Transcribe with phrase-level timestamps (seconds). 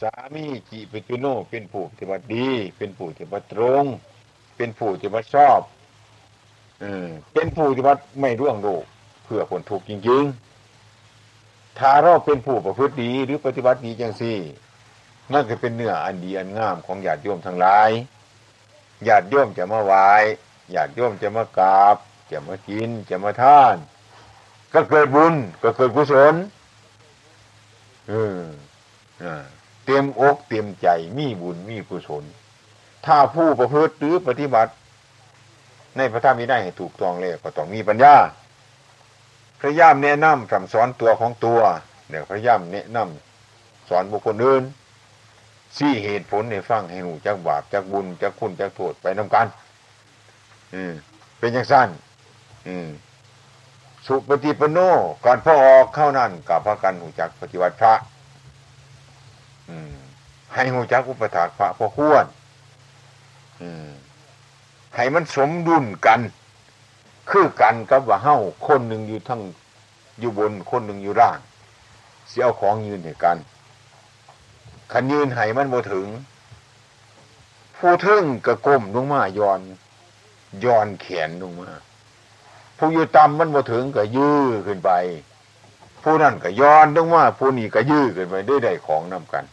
[0.00, 3.84] สามีจิปจุโนเป็นผู้ที่ว่าดี เป็นผู้ที่ว่าตรง
[4.56, 5.60] เป็นผู้ที่ว่าชอบ
[6.80, 8.84] เออเป็นผู้ที่ว่าไม่ร่วงโลก
[9.24, 14.38] เพื่อผลถูกจริงๆ ถ้าเราเป็นผู้ประพฤติดีหรือปฏิบัติดีจังสี่
[15.32, 17.90] นั่นก็เป็นเนื้ออันดีอันงามของญาติโยมทั้งหลาย
[19.08, 20.08] ญาติโยมจะมาไหว้
[20.74, 21.96] ญาติโยมจะมากราบ
[22.30, 23.76] จะมากิน จะมาทาน
[24.72, 26.34] ก็เกิดบุญ ก็เกิดกุศล
[28.08, 28.40] เออ
[29.86, 32.24] เต็มอกเต็มใจมีบุญมีกุศล
[33.06, 34.72] ถ้าผู้ประพฤติหรือปฏิบัติ
[35.96, 38.14] ในพระธรรมนี้ได้ให้ถูกต้องเลยก็ต้องมีปัญญา
[39.60, 41.60] พระย่ามแนะนำสั่งสอนตัวของตัว
[42.10, 44.62] เดี๋ยวพระย่ามแนะนำสอนบุคคลอื่น
[45.76, 49.46] ซี่เหตุผลในฟังให้หนูจากบาปจากบุญจากคุณจากโทษไปนำกัน
[50.74, 50.92] อืม
[51.38, 51.88] เป็นอย่างสั้น
[52.68, 52.88] อืม
[54.06, 54.78] สุปฏิปโน
[55.24, 57.94] ก่อนพ่อออกเข้านั่นกับพระกันหูจักปฏิวัติพระ
[60.54, 62.26] ให้หูจักอุปถากพระพอควร
[64.94, 66.20] ให้มันสมดุลกัน
[67.30, 69.42] คือกันกับว่าเฮ้าคนหนึ่งอยู่ทั้ง
[70.20, 71.38] อยู่บนคนหนึ่งอยู่ล่าง
[72.28, 73.38] เสียเอาของยืนให้กัน
[74.92, 76.06] ขันยืนให้มันโมถึง
[77.76, 79.60] ผู้ทึ่งกระก้มลงมาย้อน
[80.64, 81.70] ย้อนแขนลงมา
[82.76, 84.90] ผู้อยู่ต่ำมันโมถึงก็ยื้อขึ้นไป
[86.02, 89.44] ผู้นั่นก็ย้อนลงมาผู้นี้ก็ยื้อขึ้นไปได้ได้ของนำกัน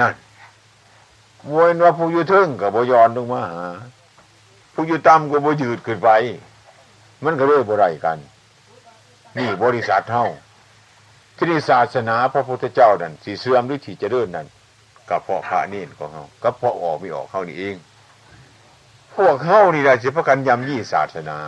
[0.00, 0.14] นั่น
[1.48, 3.64] มวยว่าผู้อยู่ทึ่งกับบยอนลงมาหา
[4.74, 6.08] ผู้อยู่ต่ำกับบยืดขึ้นไป
[7.24, 8.18] มันก็เรื่อยบไรกัน
[9.36, 10.26] นี่บริษัทเท่า
[11.36, 14.46] ที่นี่ศาสนาพระพุทธเจ้านั่นสีเสื่อมหรือที่จะเดินนั่น
[15.10, 17.76] กับเพาะพระนี่ของเขากับเพาะออกไม่ออกเขานี่เอง
[19.14, 21.38] พวกเขานี่ได้สิพกันยำยี่ศาสนา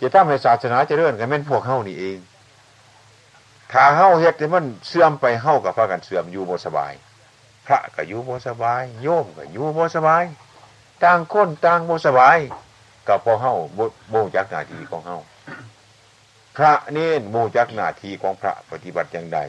[0.00, 2.18] จะทำให้ศาสนาจะเดินกันแม่นพวกเขานี่เอง
[3.72, 6.92] ถ้าเฮาเฮ็ดมันเสื่อมไปเฮากับพระกันเสื่อมอยู่บ่สบาย
[7.68, 10.24] พระก็อยู่บ่สบาย โยมก็อยู่บ่สบาย
[11.04, 12.38] ต่างคนต่างบ่สบาย
[13.06, 13.52] ก็พอเฮา
[14.12, 15.18] บ่จักหน้าที่ของเฮา
[16.56, 19.40] พระเน้นบ่จักหน้าที่ของพระปฏิบัติอย่างใด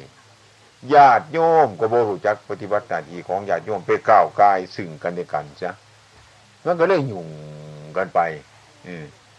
[0.93, 5.71] ญาติโยมก็บ่รู้จักปฏิบัติหน้าที่ของญาติโยมไปก้าวกายซึ่งกันในกันจ้ะ
[6.65, 7.27] มันก็เลยยุ่ง
[7.97, 8.19] กันไป
[8.85, 8.93] อื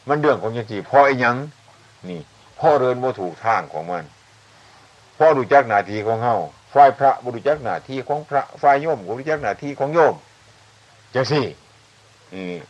[0.09, 1.37] มันเรื่องของยังสีพ่อไอ้ยัง
[2.09, 2.21] นี่
[2.61, 4.05] พ่อเดินบ่ถูกทางของมัน
[5.19, 6.37] พ่อรู้จักหน้าที่ของเฮา
[6.75, 10.15] ฝ่ายพระบริจักหน้าที่ของพระฝ่ายโยมบริจักหน้าที่ของโยม
[11.15, 11.43] จังสิ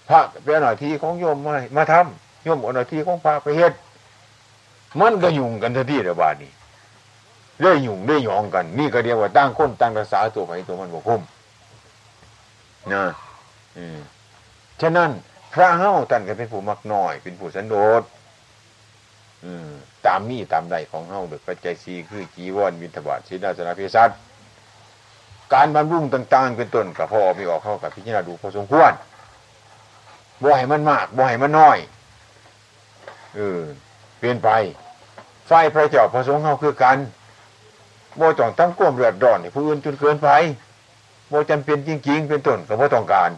[0.09, 3.73] พระเป็นหน้าที่ของโยมมามาทำโยมเอาหน้าที่ของพระไปเฮ็ด
[5.01, 6.53] มันก็ยุ่งกันทันทีระบาดนี้
[7.61, 11.23] เรื่อยยุ่งเรื่อยหยองกัน นี่ก็เรียกว่าตั้งคนตั้งรักษาตัวไปตัวมันบกคุ้ม
[12.93, 13.05] นะ
[13.77, 13.99] อืม
[14.81, 15.11] ฉะนั้น
[15.53, 18.03] พระเฮ้าท่านก็เป็นผู้มักน้อย เป็นผู้สันโดษ
[19.45, 19.71] อืม
[20.07, 24.11] ตามมีตามใดของเฮาโดยปัจจัยสีคือจีวรวินทบาทศีลาสนาพิสัต
[25.55, 28.93] การบำรุงต่าง ๆ เป็นต้นกับพ่อมีออกเข้ากับพิจารณาดูพอสมควร
[30.43, 31.79] บ่ให้มันมากบ่ให้มันน้อย
[33.35, 33.61] เออ
[34.19, 34.49] เปลี่ยนไป
[35.47, 36.99] ไฟพระเจ้าพระสงฆ์เฮาคือกัน
[38.21, 40.29] บ่ต้องตั้งก้มเลือดร้อนให้ผู้อื่นจนเกินไป
[41.33, 43.31] บ่จำเป็นจริง ๆ เป็นต้นกับบ่ต้องการ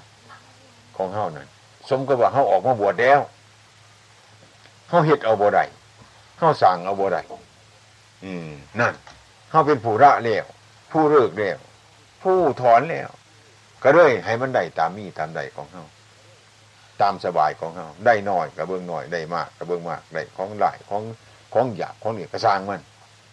[0.96, 1.48] ของเฮานั่น
[1.90, 3.20] สมกับว่าเฮาออกมาบวชแล้ว
[4.88, 5.64] เฮาเฮ็ดเอาบ่ได้
[6.42, 7.20] เขาสั่งเอาบ่ได้
[8.24, 8.48] อืม
[8.80, 8.94] นั่น
[9.50, 10.44] เขาเป็นผู้ละแล้ว
[10.92, 11.58] ผู้เลิกแล้ว
[12.22, 13.10] ผู้ถอนแล้ว
[13.82, 15.84] ก็เลยให้มันได้ตามมีตามใดของเขา
[17.00, 21.02] ตามสบายของเขาได้น้อยกับเบื้องน้อยได้มากกับเบื้องมากได้ของหลายของ
[21.54, 22.80] ของหยาบของเหนียกระซางมัน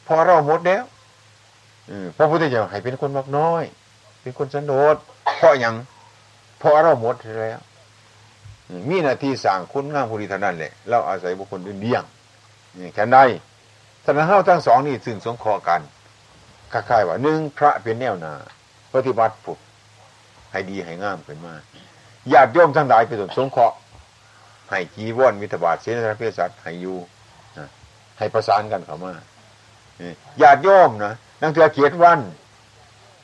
[0.08, 0.84] พอเราหมดแล้ว
[1.90, 3.64] อืมพระพุทธเจ้าให้เป็นคนมากน้อย
[4.22, 4.96] เป็นคนสันโดษ
[5.38, 5.75] เพราะอย่าง
[6.59, 7.59] เพราะเราหมดแล้ว
[8.90, 12.03] มีหน้าที่สั่งคุณงามภูริเท่านั้นแหละเราอาศัยบุคคลอื่นเลี้ยง
[12.78, 13.24] นี่แค่ได้
[14.03, 15.81] ท่านเฮาทั้งสองนี่ซึ่งสงเคราะห์กัน
[16.72, 18.34] คล้ายๆว่าหนึ่งพระเป็นแนวนา
[18.94, 19.59] ปฏิบัติผุด
[20.52, 21.53] ให้ดีให้งามขึ้นมา
[22.34, 23.78] ญาติโยมทั้งหลายเป็นส่วนสงเคราะห์
[24.69, 26.97] ให้จีวรมิตรบาทเสนาเพศสัตว์ให้อยู่
[28.18, 29.13] ให้ประสานกันเข้ามา
[30.41, 32.19] ญาติโยมนะนังเถือเกียรติวัน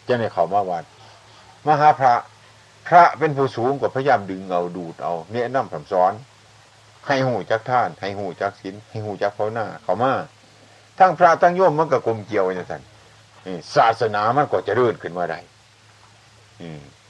[0.07, 0.85] จะในเขามาวัด
[1.67, 2.13] มหาพระ
[2.87, 6.11] พระเป็นผู้สูงกว่าพยายามดึงเอาดูดเอาเนี่ยน้ำคำสอน
[7.05, 10.11] ให้หูจักท่าน ให้หูจักศีลให้หูจักภาวนาเขามา
[10.99, 12.81] ทั้งพระทั้งโยมมันก็กลมเกี่ยวอย่างนั้น
[13.75, 15.39] ศาสนามันก็จะเรื่นขึ้นมาได้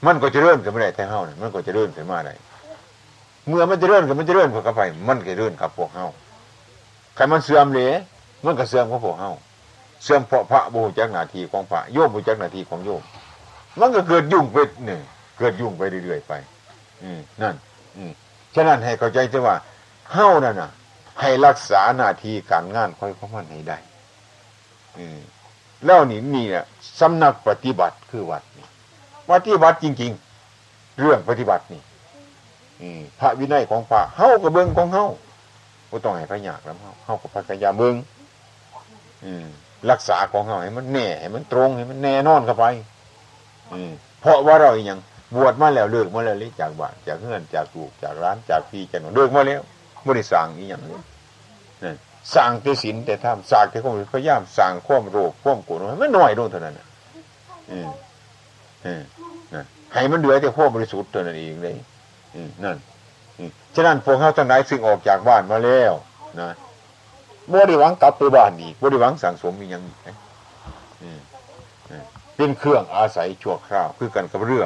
[0.06, 2.34] มันก็จะเรื่นขึ้นมาได้แท้เฮาเนี่ยมันก็จะเรื่นขึ้นมาได้
[3.48, 6.06] เมื่อมันจะเรื่นกันมันจะเรื่นพวกกับไป มันก็เรื่นกับพวกเฮา
[7.14, 7.92] ใครมันเสื่อมเลย
[8.44, 9.30] มันก็เสื่อมของพวกเฮา
[10.04, 13.02] เสื่อมเพราะพระบูจักหน้าที่ของพระโยมบูจักหน้าที่ของโยม
[13.80, 15.00] มันก็เกิดยุ่งไปหนึ่ง
[15.38, 16.32] เกิดยุ่งไปเรื่อยๆไป
[17.02, 17.54] อืมนั่น
[17.96, 18.12] อืม
[18.54, 19.56] ฉะนั้นให้เข้าใจจะว่า
[20.12, 20.70] เฮ้านั่นน่ะ
[21.20, 23.78] ให้รักษาหน้าที่การงานค่อยของมันให้ได้
[24.98, 25.18] อืม
[25.84, 26.64] แล้วนี่นี่เนี่ย
[27.00, 28.66] สำนักปฏิบัติคือวัดนี่
[29.30, 30.12] ปฏิบัติจริง
[30.56, 31.82] ๆ เรื่องปฏิบัตินี่
[33.20, 35.06] พระวินัยของพระเฮากับเบิงของเฮา
[35.90, 37.94] ก็ต้องให้พระยากแล้วเฮาเฮากับพระกยาเบิง
[39.90, 42.64] รักษาของเฮาให้มันแน่ให้มันตรงให้มันแน่นอนเข้าไป
[44.20, 45.00] เพราะว่าเราอย่าง
[45.36, 49.60] บวชมาแล้วเลิกมาแล้วลิจากบ้านจากเงื่อนจากลูกจากร้านจากพี่จากหนูเลิกมาแล้ว
[50.06, 50.98] ไม่ได้สั่งอีอย่างนี้
[52.34, 56.74] สั่งแต่ศีลแต่ทำสั่งแต่ข้อมพยายามสั่งข้อมโรคข้อมโกรธมันน้อยลงเท่านั้น
[57.72, 57.90] อืม
[58.86, 59.02] อืม
[59.92, 61.76] ให้มันเหลือแต่ข้อบริสุทธิ์เท่านั้นเองเลย
[62.64, 62.76] นั่น
[63.74, 65.92] ฉะนั้นพวกเขาทั้งหลายซึ่งออกจากบ้านมาแล้ว
[66.40, 66.50] นะ
[67.52, 69.82] บ่ได้หวังกลับไปบ้านอีกบ่ได้หวังสั่งสมอีกยัง
[72.36, 74.64] เป็นเครื่องอาศัยชั่วคราว คือกันกับเรือ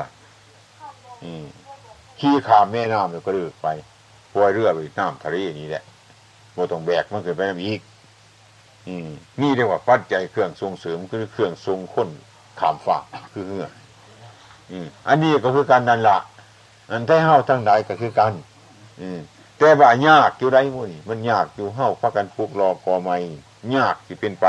[2.20, 3.69] ขี่ขามแม่น้ำแล้วก็เลือกไป
[4.35, 5.82] ปล่อยเรือไปน้ำทะเลนี่แหละ
[6.53, 7.81] โมต้องแบกมันเกิดไปน้ำอีก
[9.41, 12.09] นี่เรียกว่าปัจจัยเครื่องทรงเสริมคือเครื่องทรงค้น
[12.61, 13.03] ขามฝาก
[13.35, 13.69] คือเงื่อ
[15.09, 16.19] อันนี้ก็คือการนันละ
[16.91, 18.32] อันแท้เฮาทั้งหลายก็คือกัน
[19.59, 23.17] แต่ว่ายากอยู่ได้มุ่นมันยากอยู่เฮาพักกันพุกรอพอไม่
[23.76, 24.47] ยากที่เป็นไป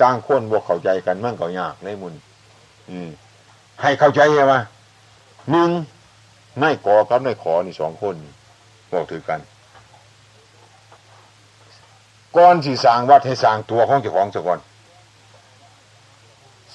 [0.00, 2.14] ต่างคนบวกเข้าใจกันมันก็ยากในมุน
[3.82, 4.54] ให้เข้าใจใช่ไหม
[5.50, 5.70] หนึ่ง
[6.62, 8.16] นายกอกับนายขอนี่สองคน
[8.92, 9.40] บอกถือกัน
[12.36, 14.60] ก่อนที่สร้างวัดให้สร้างตัวของเจ้าของสักก่อน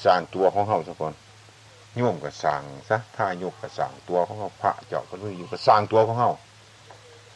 [0.03, 1.13] สร้างตัวของเขาสักก่อน
[1.95, 6.31] โยมก็สั่งซะถ้าโยมก็สั่งตัวของเขาพระเจ้าก็รู้อยู่ก็สั่งตัวของเขา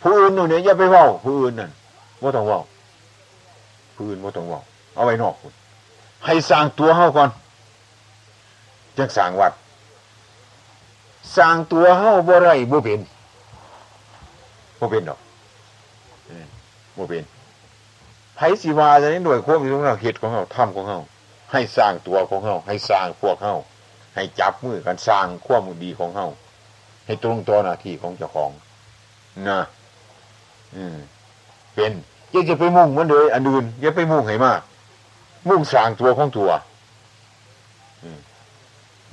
[0.01, 1.71] ผู้อื่นนู่นเนี่ยอย่าไปว่าผู้อื่นนั่น
[2.21, 2.59] ว่าต้องว่า
[3.95, 4.61] ผู้อื่นว่าต้องว่า
[4.95, 5.53] เอาไว้นอกคุณ
[6.25, 7.29] ให้สั่งตัวเขาก่อน
[8.97, 9.53] จังสั่งวัด
[11.37, 13.01] สั่งตัวเขาบ่ไรบ่เป็น
[14.81, 15.19] บ่เป็นดอก
[16.97, 17.23] บ่เป็น
[18.35, 20.99] ไผสิวาจะนี้หน่วยควบอยู่ของเราเหตุของเราทำของเรา
[21.51, 23.55] ให้สร้างตัวของเราให้สร้างพวกเรา
[24.15, 26.27] ให้จับมือกันสร้างความดีของเขา
[27.05, 28.51] ให้ตรงตัวหน้าที่ของเจ้าของ
[29.49, 29.59] นะ
[30.75, 30.97] อืม
[31.75, 31.93] เป็น
[32.33, 34.61] ยังจะไปมุ่งมันเลยอันอื่นอย่าไปมุ่งให้มาก
[35.49, 36.49] มุ่งสร้างตัวของตัว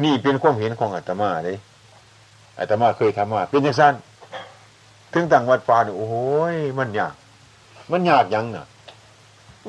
[0.05, 1.59] นี่เป็นความเห็นของอาตมาเลย
[2.59, 3.95] อาตมาเคยทำมาเป็นยังสั้น
[5.13, 6.13] ถึงต่างวัดป่าเนี่ยโอ้
[6.55, 7.15] ยมันยาก
[7.91, 8.67] มันยากยังน่ะ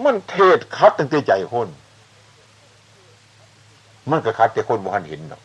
[0.03, 1.67] มันเทศคัดตั้งแต่ใจคน
[4.09, 5.41] มันก็คัดแต่คนบ่หันเห็นเนาะ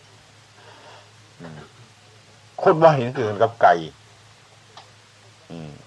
[2.62, 3.74] คนบ่เห็นคือกับไก่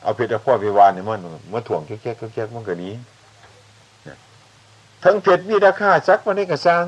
[0.02, 1.20] เอาเพชรพ่อไปวานเนี่ยมัน
[1.54, 2.94] มันถ่วงแค่แค่แค่มันก็นี้
[5.04, 6.86] ทั้งเพชรมีราคาสักมันได้กระซัง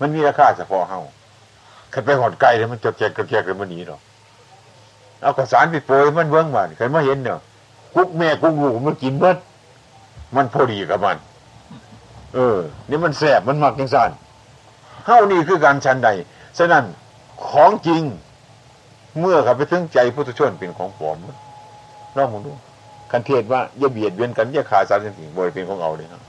[0.00, 1.00] มันมีราคาเฉพาะเฮา
[1.92, 4.00] ขันไปหอดไก่เลยมันจะแจกกระแจกเลยมันหนีหรอก
[5.22, 7.40] เอากระสานไปโปรยมันเบื้งมันเคยมาเห็นเนาะ
[7.94, 9.36] กุ๊กแม่กุ๊กลูกมันกินเบิด
[10.36, 11.16] มันพอดีกับมัน
[12.34, 12.58] เออ
[12.88, 14.10] นี่มันแสบมันมักยังสัน
[15.06, 16.08] เฮ้านี่คือการชันใด
[16.58, 16.84] ฉะนั้น
[17.48, 18.02] ของจริง
[19.20, 21.16] เมื่อขับไปถึงใจพุทธชนเป็นของปลอม
[22.16, 22.52] ลองมองดู
[23.10, 26.20] กันเทศว่าอย่าเบียดเบียนกันอย่าขาดสารสิ่งบริเป็นของเอาเลยครับ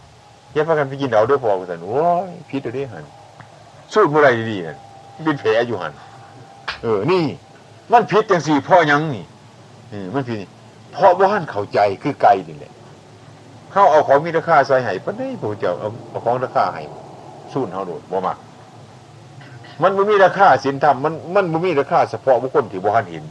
[0.54, 3.04] อย่าพากันไปกินเอาด้วยพอกันโอ้ยพิษตัวนี้หัน
[3.94, 4.78] สู้เมื่อไรดีๆนั่น
[5.25, 5.94] เป็นแผลอยู่หัน
[6.81, 7.24] เออนี่
[7.92, 9.26] มันพิษจังสี่พ่อยังนี่
[10.14, 10.40] มันพิษ
[10.94, 12.74] เพราะว่านเข้าใจคือไกลนี่แหละ
[13.72, 16.84] เข้าเอาของมีราคาใส่ให้ปะนี่ผมจะเอาเอาของราคาให้
[17.54, 18.38] สู้เขาโดดบ่มาก
[19.82, 23.25] มันบ่มีราคาสินธรรมมันมันบ่มีราคาเฉพาะบุคคลที่บ่ทันเห็น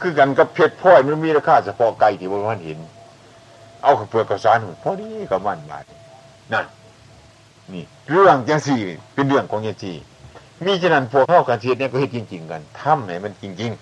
[0.00, 2.78] คือกันกับเพชรพลอยมันมีราคาเฉพาะไก่ที่บ่ทันเห็น
[3.82, 5.84] เอาเปลือกกระสานพอดีกับมันบาด
[6.52, 6.64] นั่น
[7.72, 8.80] นี่ เรื่องจังสี่
[9.14, 9.96] เป็นเรื่องของยังสี่
[10.62, 13.72] มีฉะนั้นพวกเข้ากันเทียเนี่ยก็เฮ็ดจริง ๆ กันทำให้มันจริง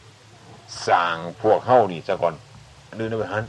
[0.00, 2.34] ๆสร้างพวกเข้านี่ซะก่อน
[2.98, 3.44] ดูนะไปหัน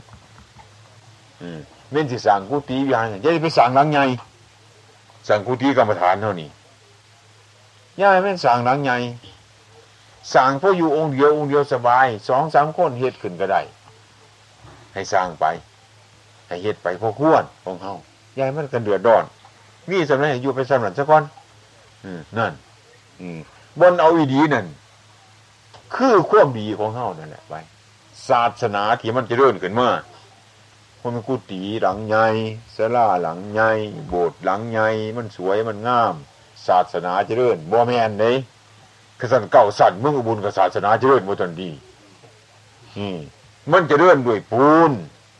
[1.40, 1.60] อืม
[1.92, 4.04] เม่นสิสร้างกุฏิวิหารอย่าไปสร้างหลังใหญ่
[5.28, 6.48] สร้างกุฏิกรรมฐานเท่านี้
[8.00, 8.96] ย่าแม่นสร้างหลังใหญ่
[10.34, 13.60] สร้างพออยู่องค์เดียวองค์เดียวสบายสองสามคนเฮ็ดขึ้นก็ได้
[14.94, 15.44] ให้สร้างไป
[16.48, 17.92] ให้เฮ็ดไปพอควรของเขา
[18.38, 19.24] ยายมันกันเดือดร้อน
[19.90, 21.22] มีสำนักอยู่ไปสำนักซะก่อน
[22.38, 22.52] นั่น
[23.80, 24.66] บนเอาอีดีนั่น
[25.94, 27.54] คือความดีของเฮานั่นแหละไป
[28.28, 29.88] ศาสนาที่มันจะเริ่มขึ้นมา
[31.00, 32.26] คนมันกุฏิหลังใหญ่
[32.76, 33.70] สลาหลังใหญ่
[34.08, 36.14] โบสถ์หลังใหญ่มันสวยมันงาม
[36.66, 38.36] ศาสนาจะเริ่มบ่แมนเลย
[39.20, 41.70] กษัตริย์เก่าสั่นเมื่อบุญกับศาสนาจะเริ่มบ่ทันดี
[43.72, 44.92] มันจะเริ่มด้วยปูน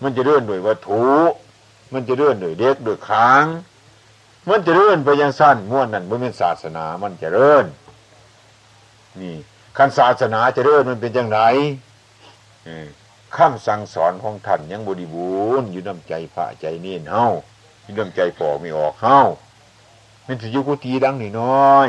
[0.03, 1.05] มันจะเริ่มด้วยวัตถุ
[1.93, 3.45] มันจะเริ่มด้วยเด็กด้วยค้าง
[4.51, 7.67] มันจะเลื่อนไปยังสั้นม้วนนั่นมันเป็นศาสนามันจะเลื่อน
[9.21, 9.35] นี่
[9.77, 11.41] คันศาสนาจะเลื่อนมันเป็นยังไง
[13.37, 17.25] ข้ามสั่งสอนของท่านยังบริบูรณ์อยู่น้ำใจพระใจนียนเฮา
[17.83, 19.19] อยู่น้ำใจปอกไม่ออกเฮา
[20.27, 21.89] มันจะยุกุตีดังหน่น้อย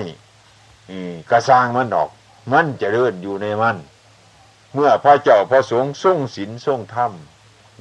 [1.29, 2.09] กระสร้างมันออก
[2.51, 3.77] มันจะเลื่อนอยู่ในมัน
[4.73, 7.11] เมื่อพระเจ้าพระสงฆ์ทรงศีลทรงธรรม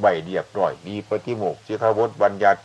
[0.01, 2.61] ใบเดียบร้อยมีปฏิโมกชิขบดบัญญัติ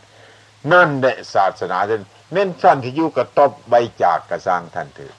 [0.73, 2.01] นั่นแหละศาสนาเด่น
[2.33, 5.13] เน้นสั้นที่ยุกระตบใบจากกระสร้างท่านเถิด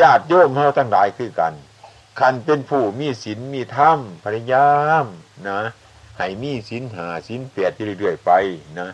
[0.00, 1.54] ญาติโยมเขาทั้งหลายคือกัน
[2.18, 4.72] ขันเป็นผู้มีศีลมีธรรมพยายา
[5.02, 5.06] ม
[5.48, 5.60] นะ
[6.18, 8.30] ให้มีศีลหาศีลเปียดเรื่อยๆไป
[8.78, 8.88] นะ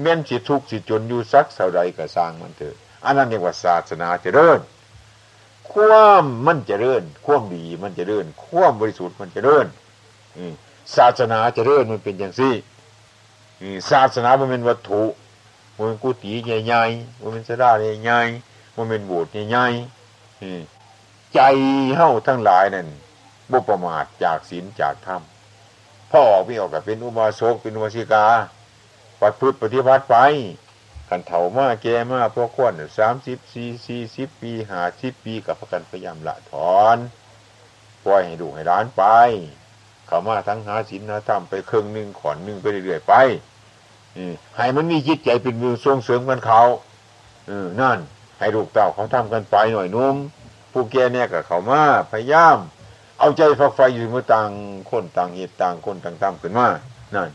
[0.00, 4.60] แม้นสิทุกสิจนอยู่สักเท่าใดก็สร้างมันเถอะอันนั้นเรียกว่าศาสนาเจริญ
[5.70, 9.66] ความมันเจริญความดีมันเจริญความบริสุทธิ์มันเจริญ
[10.96, 12.54] ศาสนาเจริญมันเป็นอย่างซี่
[13.90, 15.02] ศาสนามันเป็นวัตถุ
[15.76, 17.70] มันเป็นกุฏิใหญ่ๆมันเป็นสรา
[18.02, 21.40] ใหญ่ๆมันเป็นโบสถ์ใหญ่ๆใจ
[21.96, 22.88] เฮาทั้งหลายนั่น
[23.50, 25.22] บุประมาทจากศีลจากธรรม
[26.10, 28.26] พ่อออกไม่ออกกับเป็นอุบาสกเป็นอุบาสิกา
[29.20, 30.16] ปฏิพฤติปฏิบัติไป
[31.08, 36.96] ขันเถามาแก่มาพวกคนสามสิบสี่สี่สิบปีหาสิบปีกับพกันพยายามละถอน
[38.04, 39.04] ปล่อยให้ดูให้ร้านไป
[40.06, 43.14] เขามาทั้งหาศีลนะทำไปครึ่งหนึ่งขอนหนึ่งไปเรื่อยๆไป
[44.56, 46.62] ให้มันมีจิตใจเป็นมือทรงเสริมกันเขา
[47.46, 47.98] เออนั่น
[48.38, 50.16] ให้ลูกเต่าเขาทำกันไปหน่อยนุ่ม
[50.72, 52.58] ผู้แก่เนี่ยกับเขามาพยายาม
[53.18, 54.48] เอาใจฝักไฟอยู่เมื่อต่าง
[54.90, 56.66] คนต่างเหตุต่างคนต่างตามขึ้นมา
[57.14, 57.28] นั่น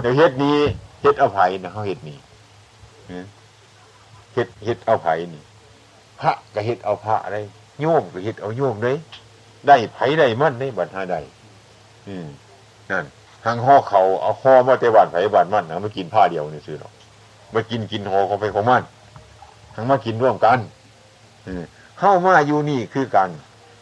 [0.00, 0.58] เดี๋ยวเหตุนี้
[1.00, 2.18] เฮ็ดเอาไผ่นะเขาเฮ็ดนี่
[4.34, 5.42] เฮ็ดเฮ็ดเอาไผ่นี่
[6.20, 7.38] พระก็เฮ็ดเอาพระอะไร
[7.80, 8.96] โยมก็เฮ็ดเอาโยมเลย
[9.66, 11.20] ได้ไผ่ได้มั่นได้บัตรหาได้
[12.08, 12.26] อืม
[12.90, 13.04] นั่น
[13.44, 16.92] ทางห่อเขาเอาห่อมาแต่บานไผ่บานมั่นนะมากินผ้าเดียวนี่ซื้อหรอก
[17.54, 18.82] มากินกินห่อเขาไปของมัน
[19.74, 20.58] ทั้งมากินร่วมกัน
[21.98, 23.30] เข้ามาอยู่นี่คือกัน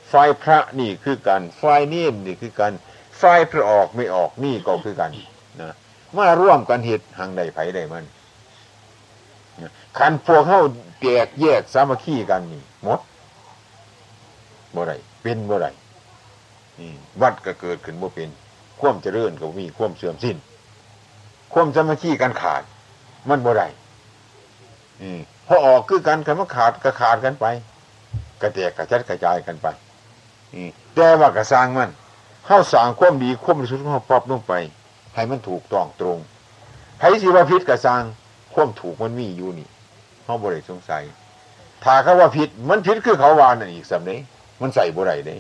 [0.09, 2.73] ไฟพระนี่คือกันไฟเนียมนี่คือกัน
[3.19, 5.11] ไฟพระออกไม่ออกนี่ก็คือกัน
[5.61, 5.75] นะ
[6.17, 8.05] มาร่วมกันเหตุหางใดไผ่ใดมัน
[9.99, 10.63] ขันพวกเข้า
[11.01, 13.01] แตกแยกสามัคคีกันนี่หมด
[14.75, 15.67] บ่ไรเป็นบ่ไร
[17.23, 18.31] วัดก็เกิดขึ้นบ่เป็น
[18.81, 20.37] ควมเจริญก็มีควมเสื่อมสิ้น
[21.53, 22.63] ควมสมัคคีกันขาด
[23.29, 23.63] มันบ่ไร
[25.47, 27.47] พอออกคือกันกันมาขาดก็ขาดกันไป
[28.41, 29.67] กระแตกกระจัดกระจายกันไป
[30.95, 31.91] แต่ว่ากระสร้างมัน
[32.47, 34.53] เข้าสร้างควมดีควมบริสุทธิ์ของเขาปอบลงไป
[35.15, 36.19] ให้มันถูกต้องตรง
[36.99, 38.03] ไผสิว่าพิษกระซัง
[38.55, 39.69] ควมถูกมันมีอยู่นี่
[40.25, 41.05] เขาบริสงสัย
[41.85, 44.19] ถ้าเขาว่าพิษมันพิษคือเขาวานนั่นอีกสำเนี้
[44.61, 45.37] มันใส่บริเด้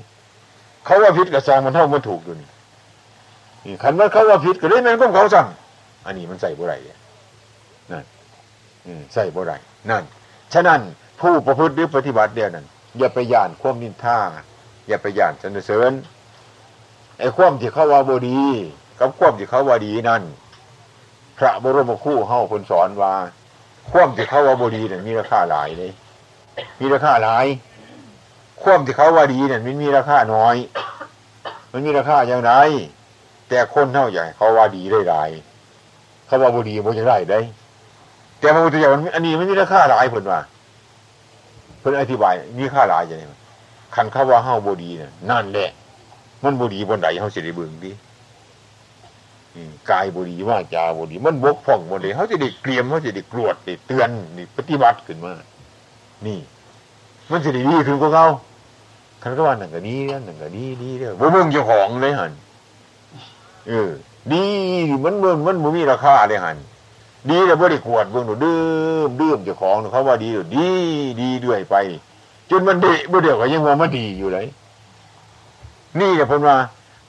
[0.84, 2.48] เขาว่าพิษกระซังมันเท่ามันถูกอยู่นี่
[3.82, 5.46] ขันมันเขาว่าพิษก็ได้แม่นก็เขาสั่ง
[6.06, 6.78] อันนี้มันใส่บริ
[7.92, 8.04] นั่น
[9.14, 9.58] ใส่บริ
[9.90, 10.04] นั่น
[10.52, 10.80] ฉะนั้น
[11.20, 12.66] ผู้ประพฤติหรือปฏิบัติเดียวนั้น
[12.98, 14.18] อย่าไปย่านควมนินท่า
[14.88, 15.92] อย่าไปย่านสนเสริญ
[17.18, 18.40] ไอ้ความที่เขาว่าบดี
[19.00, 20.22] กับความที่เขาว่าดีนั่น
[21.38, 23.14] พระบรมคู่เฮาคนสอนว่า
[23.90, 25.90] ความที่เขาว่าบดีเนี่ยมีราคาหลายเลย
[26.80, 27.46] มีราคาหลาย
[28.62, 30.56] ความที่เขาว่าดีเนี่ยมันมีราคาน้อย
[31.72, 32.52] มันมีราคาอย่างไร
[33.50, 35.30] แต่คนเท่าใหญ่เขาว่าดีได้หลาย
[36.26, 37.40] เขาว่าบุดีมันจะได้ได้
[38.40, 40.40] แต่พระพุทธเจ้าอันนี้ไม่มีราคาหลายเพิ่นว่า
[41.80, 43.28] เพิ่นอธิบายมีค่าหลายอย่างนี้
[43.94, 45.70] ขันเขาว่าเฮาบุดีเนี่ยนั่นแหละ
[46.44, 47.92] มันบุดีบนไหนเฮาสิได้เบิ่งดิ
[49.90, 55.32] กายบุรีว่าจาบุรีมันบกพ่องหมดเลยเขาจะได้เกลียมเขาจะได้กรวดได้เตือนนี่ปฏิบัติขึ้นมา
[56.26, 56.38] นี่
[57.30, 58.26] มันจะได้ดีขึ้นกว่าเขา
[59.22, 62.32] คันก็ว่าหนังกับนี้นี่ยหนังกับนี้นี่เด้อบ่เบิ่งเจ้าของเลยหัน
[63.68, 63.90] เออ
[64.32, 64.44] ดี
[65.04, 66.56] มันเบิ่งมันบ่มีราคาเลยหัน
[67.30, 68.60] ดีแต่บ่ได้กวดเบิ่งหนูดื่
[69.06, 70.68] มดื่มเจ้าของเขาว่าดีดี
[71.20, 71.74] ดีด้วยไป
[72.50, 74.46] จนมันดีบ่เดียวก็ยังว่ามันดีอยู่เลย
[76.00, 76.56] นี่แหละพนว่า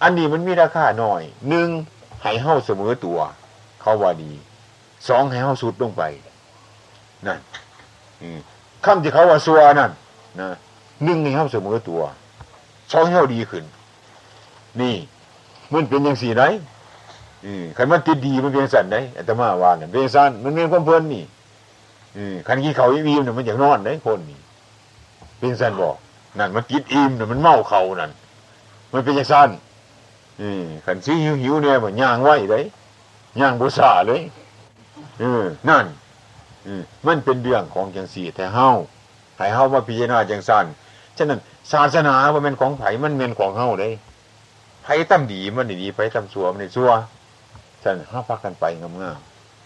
[0.02, 1.68] อันนี้มันมีราคาหน่อยหนึ่ง
[2.22, 3.20] ให้เฮาเสมอตัว
[3.82, 4.32] เขาว่าดี
[5.08, 6.02] สองให้เฮาสุดลงไป
[7.28, 7.40] นั่น
[8.86, 9.92] คำที่เขาว่าซัวนั่น
[10.40, 10.50] นะ
[11.04, 12.02] หนึ่งให้เฮาเสมอตัว
[12.92, 13.64] สองให้เฮาดีขึ้น
[14.82, 14.96] นี่
[15.74, 16.44] มันเป็นอย่างสี่ไหน
[17.78, 21.24] ขันมันติดดีมันเป็นสันไหนแต่มาวานเนี่ยเป็นสันมันเป็นความเพลินนี่
[22.48, 24.40] ขันกี้เขาอิ่มเนี่ยมันอยางนอนไหนคนนี่
[25.40, 25.96] เป็นสันบอก
[26.40, 28.12] นั่นมันติดอิ่มเนี่ยมันเมาเขานั่น
[28.94, 29.50] มันเป็นอย่างสัน
[30.86, 32.64] ขันซีหิวหิวเนี่ยมันย่างไหวเลย
[33.40, 34.22] ย่างบุษาเลย
[35.20, 35.86] เออนั่น
[37.06, 38.68] มันเป็นเรื่องของจังสี่แต่เฮา
[39.38, 40.66] ให้เฮามาพิจารณาจังสัน
[41.18, 41.40] ฉะนั้น
[41.72, 44.11] ศาสนาว่าเป็นของไผ่มันเป็นของเฮาเลยไผ่
[45.10, 46.92] ตั้มดีมันดีไผตั้มสัวมันสัว
[47.84, 49.20] ฉะนั้าพักกันไปงาม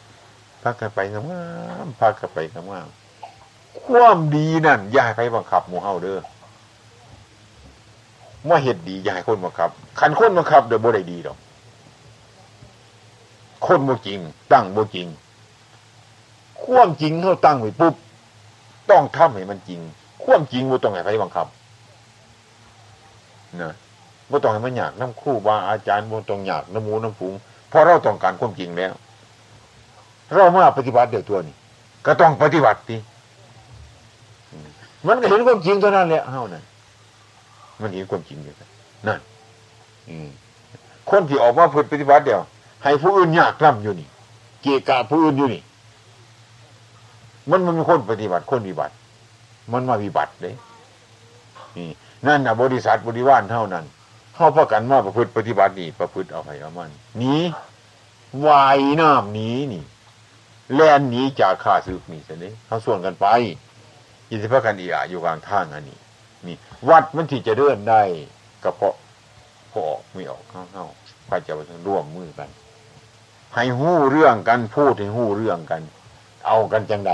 [0.08, 1.22] ๆพักกันไปงา
[1.86, 6.20] มๆพักกันไปงามๆความดีนั่นยาให้ไผบังคับหมู่เฮาเด้อ
[8.50, 11.38] ว่าเหตุดียาให้คนบังคับขันคนบังคับเดี๋ยวบ่ได้ดีหรอก
[13.66, 14.20] คนบ่จริง
[14.52, 15.08] ตั้งบ่จริง
[16.64, 17.96] ความจริงเขาตั้งไว้ปุ๊บ
[18.90, 19.80] ต้องทำให้มันจริง
[20.24, 21.48] ความจริงบ่ต้องให้ใครบังคับ
[23.62, 23.74] นะ
[24.30, 27.34] บ่ต้องให้มันอยากน้ำคู่บาอาจารย์บ่ต้องอยากน้ำมูน้ำฝูง
[27.70, 28.94] เพราะเราต้องการความจริงแล้ว
[30.34, 31.56] เรามาปฏิบัติเดี๋ยวตัวนี้
[32.06, 32.98] ก็ต้องปฏิบัติที
[35.08, 36.64] มันก็เห็นความจริงเท่านั้นแหละเฮานั่น
[37.82, 38.54] มันเห็นความจริงอยู่
[39.08, 39.20] นั่น
[41.10, 42.42] คนที่ออกมาพูดปฏิบัติเดียว
[42.84, 44.08] ให้ผู้อื่นยากล่ำอยู่นี่
[44.62, 45.62] เกียกาผู้อื่นอยู่นี่
[47.50, 48.94] มันมันเป็นคนปฏิบัติคนวิบัติ
[49.72, 50.54] มันมาวิบัติเลย
[51.78, 51.90] นี่
[52.28, 53.86] นั่นนะบริษัทบริวารเท่านั้น
[54.36, 57.36] เข้าประกันมาประพฤติปฏิบัตินี่ประพฤติเอาไปเอามันหนี
[58.46, 59.84] วายน้ำหนีนี่
[60.74, 63.28] แล่นหนีจากข้าศึกนี่สินี้เขาส่วนกันไป
[64.30, 66.00] ยินดีพระกันอีอาอยู่กลางทางอันนี้
[66.46, 66.56] นี่
[66.90, 68.02] วัดมันที่จะเดินได้
[68.64, 68.94] ก็เพราะ
[69.72, 70.86] พอออกไม่ออกเข้าเข้า
[71.30, 72.50] พระเจ้าจะร่วมมือกัน
[73.54, 75.82] ให้หู้เรื่องกันพูดให้หู้เรื่องกัน
[76.48, 77.14] เอากันจังใด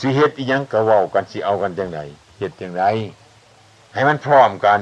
[0.06, 2.00] ิเหตุอียังกระว่ากันสิเอากันจังใด
[2.38, 2.84] เหตุจังไร
[3.94, 4.80] ให้มันพร้อมกัน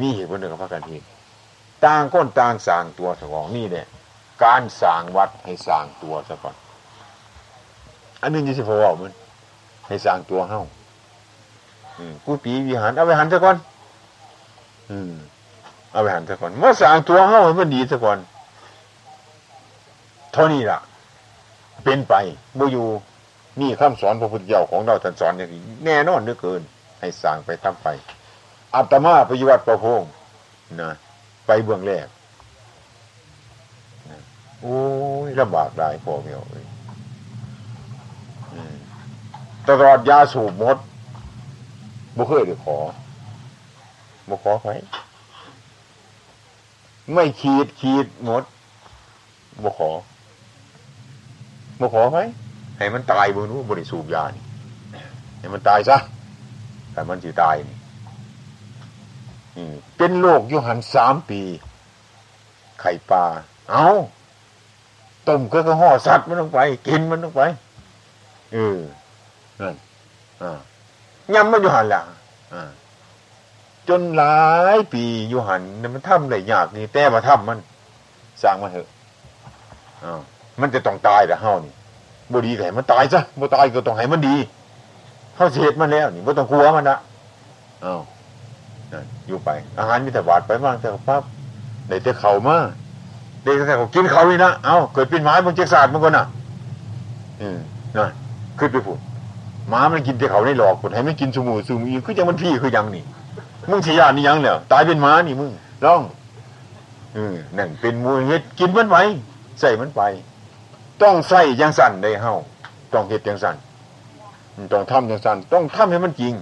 [0.00, 1.06] มีเหตุผลเดียวกับพระกันเหตุ
[1.84, 3.86] ต่างก้นต่างสร้างตัวสของนี่เนี่ย
[4.44, 6.54] การสร้างวัดให้สร้างตัวซะก่อน
[8.22, 9.12] อันนี้ยี่สิบหกมัน
[9.88, 10.62] ให้สร้างตัวเฮ้า
[12.24, 13.56] กูปีวิหารเอาไปหันซะก่อน
[14.90, 15.14] อืม
[15.92, 18.18] เอาไปหันซะก่อนเมื่อสร้างตัวเฮ้ามันดีซะก่อน
[20.32, 20.78] เท่านี้ล่ะ
[21.84, 22.14] เป็นไป
[22.58, 22.86] บ่อยู่
[23.60, 26.60] นี่คำสอนพระพุทธเจ้าของเราท่านสอนอย่างนี้แน่นอนเหลือเกิน
[27.00, 27.88] ให้สร้างไปทำไป
[28.74, 30.02] อาตมาปฏิวัติประพง
[30.80, 30.90] นะ
[31.46, 32.06] ไปเบื้องแรก
[34.62, 34.78] โอ้
[35.26, 36.64] ยลำบากได้พอเมียวเลย
[39.68, 40.76] ตลอดยาสูบมด
[42.16, 42.78] บ่เคยได้ขอ
[44.28, 44.68] บ่ขอไป
[47.12, 48.42] ไม่ขีดขีดหมด
[49.62, 49.90] บ่ขอ
[51.80, 52.18] บ่ขอไหม
[52.78, 54.44] ให้มันตายบนนู้นบริสูบยานี่
[55.38, 55.98] ให้มันตายซะ
[56.92, 57.79] แต่มันจะตายนี่
[59.96, 61.40] เป็นโรคยุหันสามปี
[62.80, 63.24] ไข่ปลา
[63.70, 63.88] เอา
[65.28, 67.42] ต้มก็กระห่อสัตว์มันต้องไป กินมันต้องไป
[68.52, 68.78] เออ
[69.60, 69.74] นั่น
[70.42, 70.58] อ่า
[71.34, 72.02] ยำมันอยู่หันละ
[72.54, 72.70] อ่า
[73.88, 74.40] จนหลา
[74.76, 75.62] ยปีอยู่หัน
[75.94, 77.58] มันทำได้ยากนี่แต่มาทำมัน
[78.42, 78.88] สร้างมาเถอะ
[80.04, 80.20] อ่า
[80.60, 81.72] มันจะต้องตายแต่เฮานี่
[82.32, 84.36] บดีก็ให้มันตายซะบ่ตายก็ต้องให้มันดี
[85.34, 86.98] เขาเสียดมันแล้วนี่บ่ต้องกลัวมันนะ
[87.84, 88.00] อ้าว
[89.26, 89.48] อยู่ไป
[89.78, 91.22] อาหารมีแต่บาดไปมากแต่ปั๊บ
[91.88, 92.56] ได้แต่เข่ามา
[93.42, 96.24] ได้แต่เขากินเขาเลยนะเอาเกิดเป็นหมาบางเจ๊ศาสตร์มันก็น่ะ
[97.40, 97.58] อืม
[97.96, 98.10] นั่น
[98.58, 98.98] ขึ้นไปพูด
[99.68, 103.04] หมามันกินแต่เขาในหลอกคนให้ไม่กินสมูสมูอีคือยังมันพี่คือยังนี่
[103.70, 105.50] มึงสียานี่ยังเหรอตายเป็นหมานี่มึง
[105.84, 106.02] ร้อง
[107.16, 109.02] อืมนั่นเป็นมูเฮ็ดกินมันไว้
[109.60, 110.00] ใส่มันไป
[111.02, 112.34] ต้องใส่ยังสั่นได้เฮา
[112.92, 113.56] ต้องเหตุยังสั่น
[114.72, 116.34] ต้องทำยังสั่นต้องทำให้มันจริง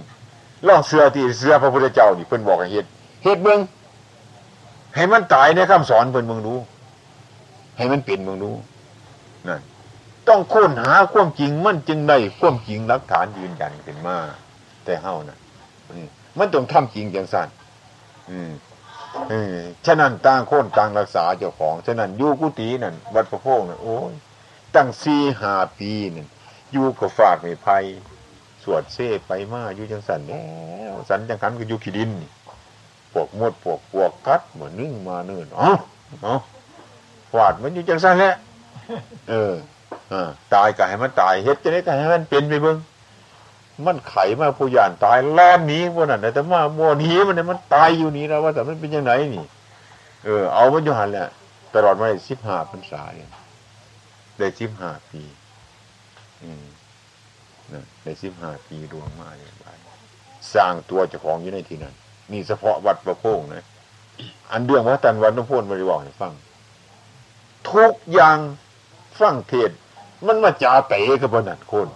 [0.67, 2.89] ล่องเสือที่เสือพระพุทธเจ้านี่เพิ่นบอกให้เหตุ
[3.23, 3.59] เหตุเมือง
[4.95, 6.59] ให้มันตายในคำสอนเพิ่นเมืองรู้
[7.77, 8.55] ให้มันเปลี่ยนเมืองรู้
[9.47, 9.61] นั่น
[10.27, 14.17] ต้องค้นหาความจริงมันจึงได้ความจริงหลักฐานยืนยันขึ้นมา
[14.85, 15.37] แต่เฮานะ่ะ
[16.37, 17.49] มันต้องทำจริงอย่างสั่น
[18.31, 18.51] อืม
[19.31, 24.13] อืมฉะนั้นต่างคนต่างรักษาเจ้าของ ฉะนั้นอยู่กุฏินั่นวัดพระโพงนั่นโอ้ย
[24.75, 26.27] ตั้งสี่ห้าปีนี่น
[26.71, 27.77] อยู่กับฝากไม่ไพ่
[28.73, 30.45] วดเซ่ไปมาอยู่จังสันแล้
[30.91, 32.09] วสันจังขันก็อยู่ขีดิน
[33.13, 35.69] ปวกมดปวกปวกกัดเหมือนนึ่งมาเนื่นอ๋อ
[36.25, 36.33] อ๋อ
[37.31, 38.35] ฝาดมันอยู่จังสันแหละ
[39.29, 39.53] เออ
[40.11, 40.13] อ
[40.53, 42.77] ตายก็ให้มันตายเฮ็ดจะได้ก็ให้มันเป็นไปเบิ้ง
[43.85, 49.45] มันไขมาผู้ยานตายแล่นนี้พวกนั้นแต่ว่าโมนี้มันเนี่ยมันตายอยู่นี้แล้วว่าแต่มันเป็นยังไงนี่
[50.25, 51.27] เออ เอามันอยู่หันแหละ
[51.73, 53.29] ตลอดมาสิบห้าพรรษาเนี่ย
[54.37, 55.21] ได้สิบห้าปี
[56.43, 56.65] อืม
[58.03, 59.67] ได้สิบห้าปีดวงมาอย่างไร
[60.53, 61.93] สร้างตัวเจ้าของอยู่ในที่นั้น
[62.31, 63.63] นี่เฉพาะวัดประโพงนะ
[64.51, 66.33] อันเรื่องว่าตันวันน้ำพ่นบริวารให้ฟัง
[67.71, 68.37] ทุกอย่าง
[69.19, 69.71] ฟังเทศ
[70.27, 71.87] มันมาจาเตะกับพนันคน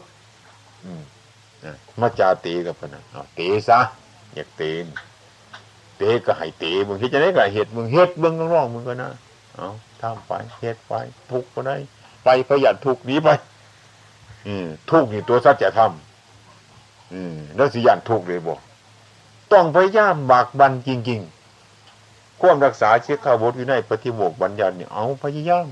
[0.86, 1.04] อืม
[2.02, 3.04] มาจาเตะกับพนัน
[3.36, 3.80] เตะซะ
[4.34, 4.72] อยากเตะ
[5.98, 9.12] เตะก็ให้เตะมึงคิดจะได้กับเหตุมึงเฮ็ดเบิ้งร้องมึงก็นะ
[9.56, 9.70] เอา
[10.02, 10.94] ทำไปเฮ็ดไป
[11.32, 11.76] ทุกก็ได้
[12.24, 13.30] ไปประหยัดทุกนี้ไป
[14.90, 15.92] ทุกนี่ตัวสัจธรรม
[17.14, 18.60] อืมแล้วสิยันทุกเลยบอก
[19.52, 21.20] ต้องพยายามบากบันจริง
[21.80, 25.68] ๆ ควบรักษาเชื้อข้าวบดอยู่ในปฏิโมกบัญญัติเนี่ยเอาพยายาม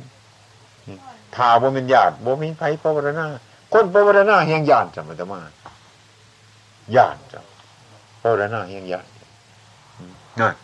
[1.36, 3.26] ถาบ่เป็นญาติบ่มีไผปวารณา
[3.74, 5.40] คนปวารณาเฮียงญาติจะมันจะมา
[6.96, 7.40] ญาติจะ
[8.22, 9.08] ปวารณาเฮียงญาติ
[10.40, 10.56] นั่น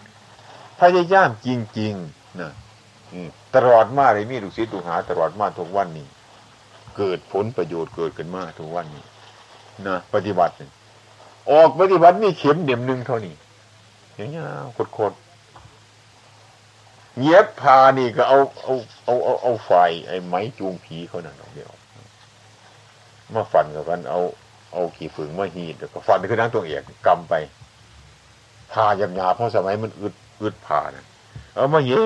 [0.79, 1.47] พยายามจ
[1.79, 2.51] ริงๆนะ
[3.55, 6.07] ตลอดมาเลยมีลูกศิษย์ลูกหาตลอดมาทุกวันนี้
[6.97, 9.03] เกิดผลประโยชน์เกิดขึ้นมาทุกวันนี้
[9.87, 10.53] นะปฏิบัติ
[11.51, 13.35] ออกปฏิบัติมีเข็มเดียมหนึ่งเท่านี้
[14.15, 15.15] อย่างเงี้ยโคตร
[17.19, 19.71] เงียบพานี่ก็เอาเอาเอาเอาเอาไฟ
[20.07, 21.71] ไอ้ไม้จูงผีเขานั่นเดียว
[23.35, 24.21] มาฟันกับกัน เอา
[24.73, 27.33] เอาขี่ฝืงมาหีดแล้วก็ฟันคือนั่งตัวเอกกำไป
[28.71, 31.05] พายำยาเพราะสมัยมันอึดอึดผ่านะ
[31.55, 32.03] เอามาเย็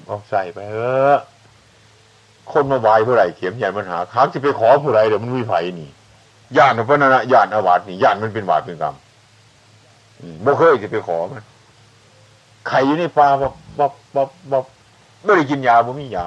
[0.00, 0.76] บเอาใส่ไปเอ
[1.14, 1.16] อ
[2.52, 5.88] คนมาบายผู้ไรเข็มใหญ่มันหาค้างจะไปขอผู้ไรเดี๋ยวมันวิไผนี่
[6.56, 8.94] ญาติพระนันะญาติอวาสนี่ญาติมันเป็นบาปเป็นกรรม
[10.44, 11.44] บ่เคยจะไปขอมัน
[12.68, 14.60] ไข่อยู่ในปลาบอกบอบอบอ
[15.24, 16.26] ไม่ได้กินยาบ่มียา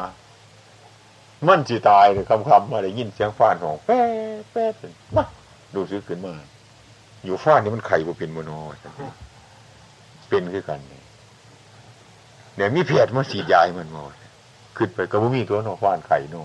[1.48, 4.72] มันสิตายเลยคำคำอะไรยินเสียงฟ้านของแป๊ะแป๊ะ
[5.16, 5.24] มา
[5.74, 6.34] ดูซื้อขึ้นมา
[7.26, 8.52] อยู่ฟ้าดนี่มันไข่บ่เป็นมโน
[10.30, 11.04] เป็นคือกันเนี่ย
[12.56, 14.04] เดี๋ยวมีเพียดมาสีดยายมันมา
[14.78, 16.44] ขึ้นไปก็บ่มีตัวนอฟ้านไข่นอ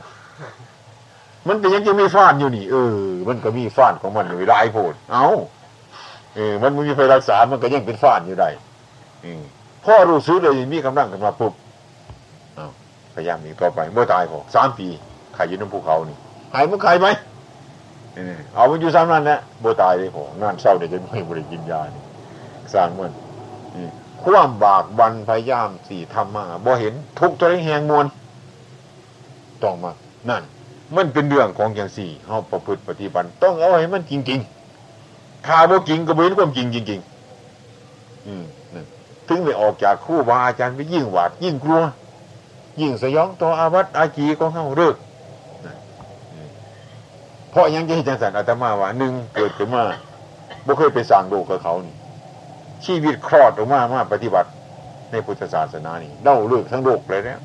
[1.49, 2.97] มันเป็นยังจะมีฟ้านอยู่นี่ เออ
[3.29, 5.27] มันก็มีฟ้านของมันอยู่หลายโพดเอา
[6.35, 8.49] เออ มันไม่มีไฟรักษา มันก็ยังเป็นฟ้านอยู่ได้
[9.25, 9.43] อืม
[9.85, 11.53] พ่อรู้ซื้อเลยมีกำลังกันมาปุ๊บ
[13.15, 14.89] พยายามอีกต่อไปเมื่อตายพอสามปี
[15.35, 16.17] ไข่ยืนน้ำภูเขานี่
[16.55, 17.07] หายมันไข่ไหม
[18.55, 22.03] เอามันอยู่สามนั่นแหละโบตายเลยพองานเศร้าเดี๋ยวจะไม่บริกินยานี่
[22.75, 23.13] สร้างมัน
[24.23, 28.07] ความบากบันพยายามสี่ทำมาบ่เห็นทุกตัวแหงมวล
[29.63, 29.93] ต้องมา
[30.31, 30.43] นั่น
[30.97, 37.01] มันเป็นเรื่องของอย่างสี่เขาประพฤติปฏิบัติต้องเอาให้มันจริงๆถ้าบ่จริงก็เป็นความจริงจริง
[37.65, 38.45] ๆ อืม
[38.75, 38.85] นั่น
[39.29, 41.83] ถึงไม่ออกจากคู่บาอาจารย์ไปยิ่งหวาดยิ่งกลัว
[42.81, 44.97] ยิ่งสยองต่ออาวัตอาจีของเขาเลิก
[47.51, 49.83] เพราะยังจะให้จังสันอาตมาว่าหนึ่งเกิดขึ้นมา
[50.67, 51.95] บ่เคยไปสั่งโลกกับเขานี่
[52.85, 54.49] ชีวิตคลอดออกมามาปฏิบัติ
[55.11, 57.41] ในพุทธศาสนานี่เล่าเลิกทั้งโลกเลยเนี่ย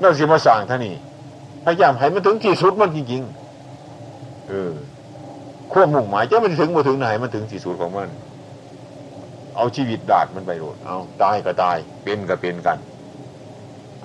[0.00, 0.94] เราสิมาสั่งท่านี่
[1.64, 4.72] พยายามให้มันถึงที่สุดมันจริงๆ เออ
[5.72, 8.08] ควบมุ่งหมายจะมันถึงมาถึงไหนมันถึงที่สุดของมัน
[9.56, 12.78] เอาชีวิตดาดมันไปโดดเอาตายก็ตาย เป็นก็เป็นกัน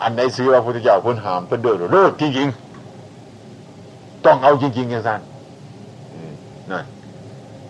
[0.02, 5.22] อันไหนซื้อพระพุทธเจ้าพ้นหามเพิ่นเดินเลิกจริงๆ ต้องเอาจริงๆอย่างนั้น
[6.72, 6.86] นั่น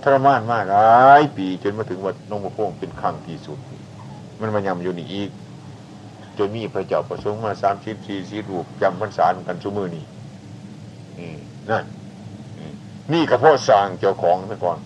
[0.04, 3.60] ทรมานมากหลายปีจนมาถึงวัดนงมะพงเป็นครั้งที่สุด
[4.39, 5.30] มันมายำอยู่นี่อีก
[6.38, 10.06] จนมีพระเจ้าประสงค์มาสามสิบสี่สิบรูปจำพรรษากันชุมือนี่
[11.69, 11.84] นั่น
[13.13, 14.78] นี่กระเพาะสร้างเจ้าของไปก่อน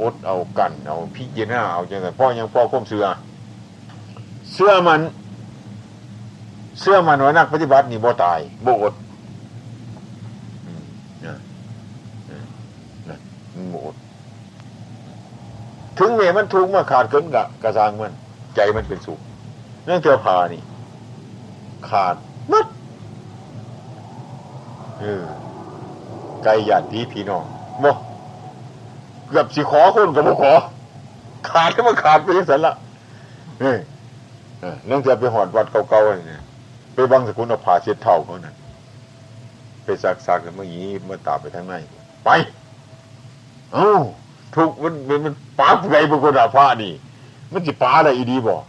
[0.00, 3.04] อดเอากัน เอาพิจารณาเอาจังไงพ่อยังพ่อควมเสือ
[4.52, 5.00] เสื้อมัน
[6.80, 8.94] เสื้อมันว่านักปฏิบัตินี่บ่ตายบ่อด
[13.72, 13.94] บ่อด
[15.98, 18.12] ถึงเมื่อมันทุกข์มาขาดเกินกะกระซางมัน
[18.56, 19.18] ใจมันเป็นสุข
[19.84, 20.62] เรื่องเทวพานี่
[21.88, 22.14] ขาด
[22.52, 22.66] มัด
[25.00, 25.24] เออ
[26.44, 27.44] ไกลญาติพี่น้อง
[27.84, 27.92] บ่
[29.28, 30.52] เกือบสิขอคนกับบ่ขอ
[31.50, 32.74] ขาดก็มาขาดไปยังสันละ
[33.64, 33.74] นี่
[34.86, 36.42] เรื่องจะไปหอดวัดเก่าๆเนี่ย
[36.94, 38.54] ไปบังสกุลเอาผ่าเช็ดเท่าเขานั่น
[39.84, 41.74] ไปซักซักเมื่อกี้มาตาไปทางใน
[42.24, 42.28] ไป
[43.72, 43.98] เอ้า
[44.54, 46.92] ทุกมันมันป้าไงบางคนอาผ้านี่
[47.52, 48.62] มันจะป้าอะไรอีดีบอก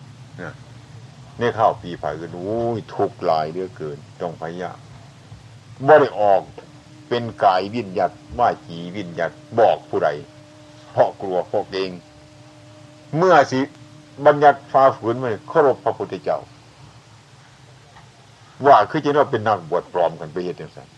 [1.40, 4.78] เนี่ยข้าวปีผ่ากันโอ้ยทุกลายเลือเกินต้องพยายาม
[5.88, 6.42] บ่ได้ออก
[7.10, 10.10] เป็นกายวิญญาตว่าจีวิญญาตบอกผู้ใด
[10.92, 11.92] เพราะกลัวพวกเอง
[13.18, 13.60] เมื่อสิ
[14.26, 16.40] บัญญัติฟ้าฝืนมันเคารพพระพุทธเจ้า
[18.66, 20.90] ว่าคือจะว่าเป็นนักบวชปลอมกันไปเหตุอย่างนั้น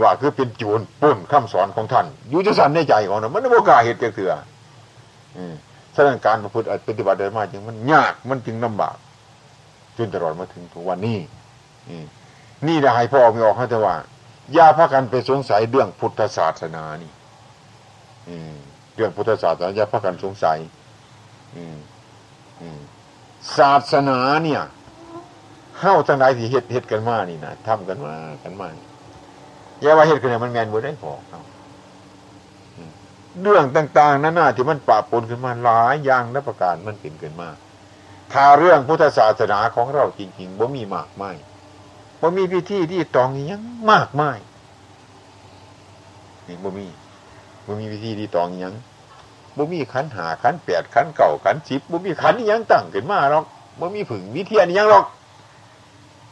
[0.00, 4.32] ว่าคือเป็นจูนปุ่นคำสอนของท่านอยู่จะสันในใจของเรามันไม่กล้าเหตุเกิดเถื่อ
[5.67, 5.67] ส
[6.06, 8.96] ถานการณ์พระพุทธปฏิบัติเดินมากจึงมันยากมันจึงลำบาก
[9.96, 11.18] จนตลอดมาถึงทุกวันนี้
[12.66, 13.94] นี่ได้ให้พ่อไม่ออกให้แต่ว่า
[14.54, 17.12] อย่าพากันไปสงสัยเรื่องพุทธศาสนานี่
[18.94, 20.58] เรื่องพุทธศาสนาอย่าพากันสงสัย
[23.58, 24.62] ศาสนาเนี่ย
[25.78, 28.68] เข้าทางไหนที่เฮ็ดเฮ็ดกันมานี่นะทำกันมากันมา
[29.80, 31.12] อย่าว่าเฮ็ดกันเนี่ยมันแมนบ่ได้พอ
[33.42, 37.48] เรื่องต่าง ๆนั่นน่ะที่มันปะปนขึ้นมาหลายอย่างและประการมันเป็นขึ้นมา
[38.32, 41.32] ถ้าเรื่องพุทธศาสนาของเราจริงๆบ่มีมากไม่
[42.20, 44.38] บ่มีพิธีที่ตองยังมากมาย
[46.46, 46.86] นี่บ่มี
[47.66, 48.74] บ่มีพิธีที่ตองยัง
[49.56, 53.44] บ่มีขันหาขันแปดขันเก่าขันสิบบ่มีขันยังตั้งขึ้นมาหรอก
[53.80, 55.04] บ่มีผึ่งวิเทียนยังหรอก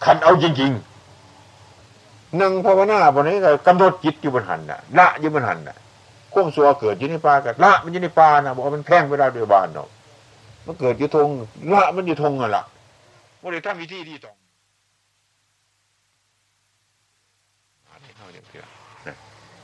[0.04, 5.76] ขันเอาจริงๆนั่งภาวนาบนนี้ก็กำหนดจิตอยู่บนหันน่ะละอยู่บนหันน่ะ
[6.36, 9.88] ข้มสัวเกิดอยู่ในป่ากัละมันอยู่ในป่านะบอกว่ามันแพงเวลาเดือบานเนาะ
[10.66, 11.28] มันเกิดอยู่ทง
[11.72, 12.62] ละมันอยู่ทงอะล่ะ
[13.42, 14.34] บ่ได้ทำวิธีที่ต้อง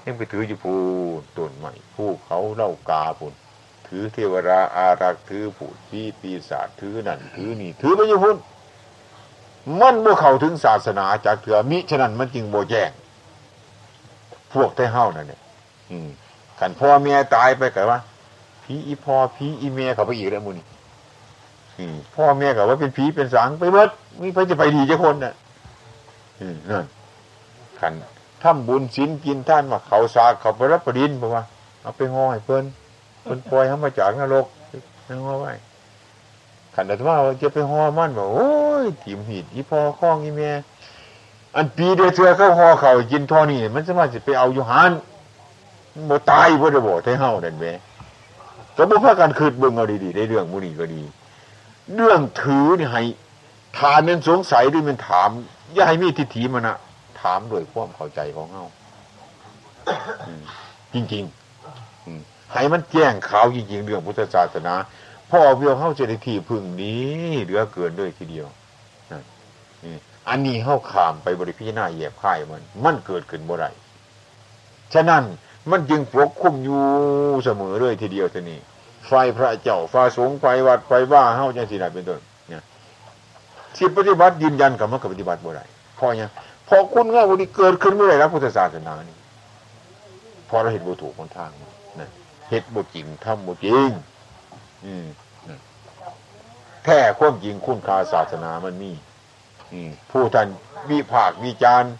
[0.06, 0.74] ยังไปถืออยู่ภู
[1.36, 3.34] ต้นใหม่ผู้เขาเล่ากาพุ่น
[3.86, 8.36] ถือเทวราอารักษ์ถือผู้ที่ปีศาจถือนั่นถือนี่ถือไปอยู่พุ่น
[9.80, 12.90] มันบ่เข้าถึงศาสนาจากเถื่อมิฉะนั้นมันจึงโบแจ้ง
[14.52, 15.40] พวกไต้เฮ้านั่นเนี่ย
[15.90, 16.10] อืม
[16.64, 17.98] ขันพ่อเมียตายไปกันว่า
[18.64, 20.66] ผีอีพ่อผีอีเมียเขาไปอีกแล้วมูนี่
[22.14, 25.34] พ่อเมียกับว่าเป็นผีเป็นสางไปเบิดมีไปจะไปดีจ้าคนน่ะ
[26.70, 26.86] นั่น
[27.80, 27.92] ขัน
[28.42, 31.44] ทำบุญศีลกินท่านมาเขาสาเขาไปรับประดินบอกว่า
[31.82, 32.64] เอาไปง้อยเพิ่น
[33.22, 34.46] เพิ่นปล่อยเขามาจากนรก
[35.08, 35.52] นั่งงอไว้
[36.74, 38.50] ขันแต่ว่าจะไปห่อมันบอกโอ้
[38.82, 40.54] ยถิ่มหิดอีพ่อข้องอีเมีย
[41.56, 44.92] อันปีเดียวเธอเข้าห่อเขากินทอนี่มันสามารถจะไปเอาอยู่หัน
[46.10, 47.72] บ่ตายบ่ได้บ่ไทเฮาเด่นแม่
[48.76, 51.02] ก็บ่พากันคืดเบิ่งเอาดีๆได้เรื่องมูนีก็ดี
[51.94, 53.02] เรื่องถือนี่ให้
[53.78, 55.28] ทานนั้นสงสัยด้วยมันถาม
[55.72, 56.76] อย่าให้มีทิฏฐิมันนะ
[57.20, 58.64] ถามโดยความเข้าใจของเฮา
[60.94, 64.74] จริงๆให้มันแจ้งข่าวจริงๆ เรื่องพุทธศาสนา
[65.30, 68.46] พ่อเพียวเข้าเจะได้ที่พึ่งนี้เหลือเกินด้วยทีเดียว
[70.28, 73.66] อันนี้เข้าขามไปบริพิจารณาเหยียบค่ายมัน มันเกิดขึ้นบ่ไร
[74.94, 75.22] ฉะนั้น
[75.70, 76.80] มันจึงปกคุมอยู่
[77.44, 78.58] เสมอเลยทีเดียวทีนี้
[79.06, 82.62] ไฟพระเจ้าไฟสงไฟวัดไฟว่าเฮาจังสีไหนเป็นต้นเนี่ย
[83.76, 85.62] ที่ปฏิบัติยืนยันกับมันกับปฏิบัติบ่ไร
[85.98, 86.30] พอเนี่ย
[86.68, 89.16] พอคุณเงาวันนี้เกิดขึ้นเมื่อไรแล้วพุทธศาสนานี่
[90.48, 91.50] พอเราเห็นบุถูกคนทาง
[92.00, 92.08] นะ
[92.50, 93.90] เห็ดบุจริงทำบุจริง
[94.84, 95.06] อืม
[96.84, 98.92] แท้ความจริงคุณค่าศาสนามันมี
[99.72, 100.48] อืผู้ท่าน
[100.90, 101.92] วิภาควิจารณ์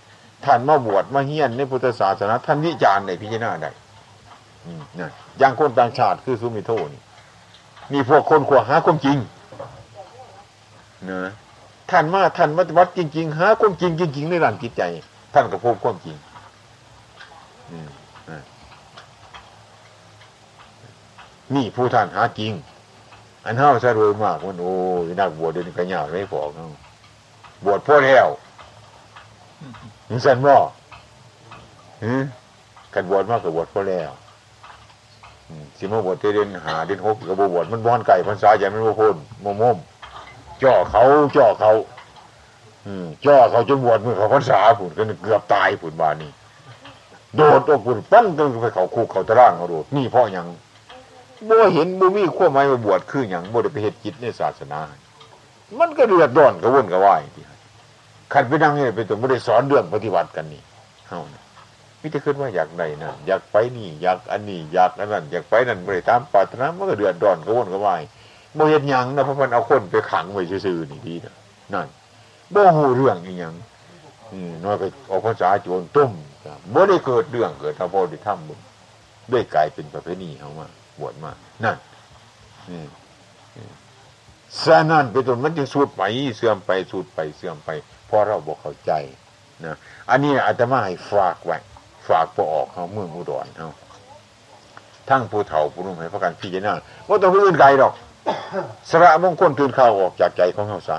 [0.46, 3.70] ท่านมาบวชมาเฮียนในพุทธศาสนาท่านวิจารณ์ในพิจารณาได้
[5.38, 7.02] อย่างคนต่างชาติคือสุมิโทนี่
[7.92, 9.18] มีพวกคนขวหาความจริง
[11.06, 11.30] เนะ
[11.90, 14.82] ท่านมาท่านวัดวัดจริง ๆ หาความจริงจริง ๆ ในหลังจิตใจ
[15.34, 16.16] ท่านก็พบความจริง
[21.54, 22.52] นี่ผู้ท่านหาจริง
[23.44, 24.74] อันเท่าสะรวยมากมันโอ้
[25.08, 26.68] ยนักบวชเดินกระยาไม่พอเนาะ
[27.64, 28.26] บวชพ่อแล้ว
[30.12, 30.54] มึงสันบ่
[32.04, 32.12] ฮึ
[32.94, 34.10] กันบวชมากกับบวชพ่อแล้ว
[35.78, 39.76] สิมาบวชเดือนหาเดือนหกกับบวชมันบอนไก่พันษาใหญ่มันโมพนโมมม
[40.62, 41.02] จ่อเขา
[41.36, 41.72] จ่อเขา
[42.86, 46.30] อืมจ่อเขาจนบวชมือเขาพันษาผุนกันเกือบตายผุนบานี่
[47.36, 50.46] โดดออกผุนปั้นจนไปเขาคุกเขาตะร่างเขาโดดนี่พ่อยัง
[51.48, 54.80] บ่เห็นบ่มีขั้วไม้มาบวชคืออย่างบ่ได้ไปเหตุจิตในศาสนา
[55.78, 57.44] มันก็เดือดร้อนกระวนกระวายที่
[58.32, 60.62] ขันไปนั่งนี่เป็นตัวไม่ได้สอนเรื่องปฏิบัติกันนี่
[61.08, 61.42] เฮานะ
[62.00, 68.02] มิจะขึ้นว่าอยากใดนั่นอยากไปนี่ อยากอันนี้ อยากอันนั้น อยากไปนั่นไม่ได้ตามปรารถนามันก็เดือดร้อนกระวนกระวาย
[68.56, 71.34] บ่เห็นยังนะเพราะมันเอาคนไปขังไว้ซื่อๆนี่ดีนะ
[71.74, 71.86] นั่น
[72.54, 73.54] บ่หูเรื่องอีหยัง
[74.32, 76.10] อืมน้อยก็ออกภาษาโจรตุ้ม
[76.74, 78.60] บ่ได้เกิดเรื่องเกิดทำพอได้ทำบุญ
[79.32, 80.66] ด้วยกลายเป็นประเพณีเขามา
[81.00, 81.30] บวชมา
[81.64, 81.76] นั่น
[84.64, 86.02] สานั่นเป็นต้นมันจึงสูดไป
[86.36, 87.70] เสื่อมไปสูดไปเสื่อมไป
[88.12, 88.92] ราะเราบอกเข้าใจ
[89.66, 89.76] นะ
[90.10, 91.58] อันนี้อาจจะมาให้ฝากไว้
[92.08, 93.70] ฝากพอออกเขาเมืองอุดรเขา
[95.08, 96.74] ทั้งผู้เฒ่าผู้นุ่มให้พระกันพี่จะน่า
[97.08, 97.92] ว่าต้องอื่นไกลหรอก
[98.90, 100.98] สระมงคลตื่นข่าวออกจากใจของเขาซะ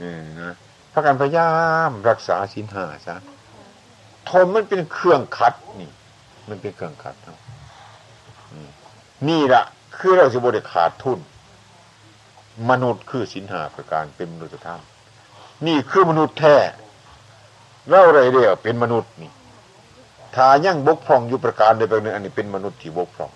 [0.00, 0.54] อืมนะ
[0.92, 1.50] พระกันพยายา
[1.88, 3.16] มรักษาสินหาซะ
[4.28, 5.90] ทนมันเป็นเครื่องขัดนี่
[6.48, 7.38] มันเป็นเครื่องขัดเนาะ
[9.28, 9.64] นี่แหละ
[9.96, 11.18] คือเราจะบริขาดทุน
[12.70, 14.80] มนุษย์คือสินหาประการเป็นมนุษยธรรม
[15.66, 16.56] นี่คือมนุษย์แท้
[17.88, 19.30] เราไรเดียวเป็นมนุษย์นี่
[20.34, 23.30] ถ้ายังบกพร่องอยู่ประการใดประการหนึ่งอันนี้เป็นมนุษย์ที่บกพร่อง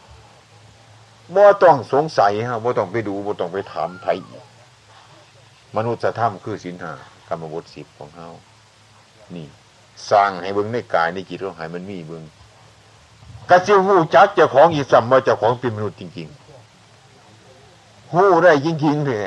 [1.35, 4.19] บ่ต้องสงสัยฮะบ่ต้องไปดูบ่ต้องไปถามไทย
[5.77, 6.93] มนุษย์ธรรมคือสินหา
[7.29, 8.29] กรรมบทสิบของเขา
[9.35, 9.47] นี่
[10.11, 12.23] สร้างให้เบิ้งในกายในจิตของหายมันมีเบิ้ง
[13.51, 19.19] กระซิวหูจักเจ้าของอีสัมว่าเจ้าของเป็นมนุษย์จริงๆหูได้จริงๆเลย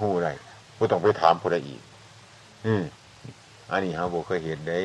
[0.00, 0.32] หูได้
[0.80, 1.82] ไม่ต้องไปถามผู้ใดอีก
[2.66, 2.84] อืม
[3.70, 4.80] อันนี้เขาบอกเคยเห็นได้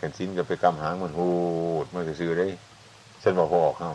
[0.00, 1.28] กันสินกับไปกำหางมันหู
[1.84, 2.48] ดมันจะซื้อได้
[3.20, 3.88] เส้นบ่พอเขา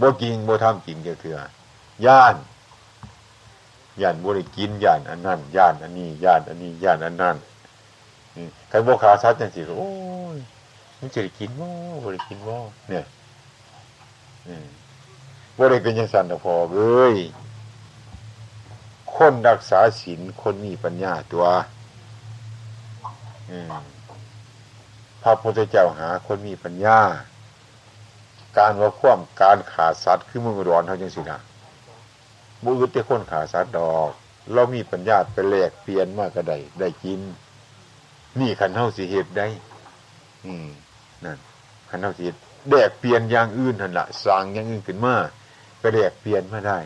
[0.00, 1.38] บ่กินบ่ทำกินเถื่อ
[2.06, 2.36] ย่าน
[4.00, 7.36] ย่านบ่ได้กินย่านอันนั้นย่านอันนี้ย่านอันนี้ย่านอันนั้น
[8.68, 9.90] ใครบ่ขาซัดจังสิโอ้
[10.36, 10.38] ย
[10.98, 11.68] มันจะได้กินบ่
[12.02, 12.56] บ่ได้กินบ่
[12.88, 13.04] เนี่ย
[15.56, 16.80] บ่ได้เป็นยังสันตะพอเล
[17.12, 17.14] ย
[19.16, 21.46] คนรักษาศีลคนมีปัญญาตัว
[25.22, 26.98] พระพุทธเจ้าหาคนมีปัญญา
[28.58, 31.38] การว่าคว่ำการขาดสัตว์คือมือร้อนเท่าจังสินะ
[32.64, 34.10] บุรุษแต่คนขาดสัตว์ดอก
[34.52, 37.20] เรามีปัญญาไปแลกเปลี่ยนมากก็ได้ได้กิน
[38.40, 39.46] นี่ขันเท่าสีเหตุได้
[40.44, 40.68] อืม
[41.24, 41.38] นั่น
[41.90, 45.14] ขันเท่าสีเหตุแดกเปลี่ยนอย่างอื่นทันละสร้างอย่างอื่นขึ้นมา
[45.82, 46.78] ก็แดกเปลี่ยนมาได้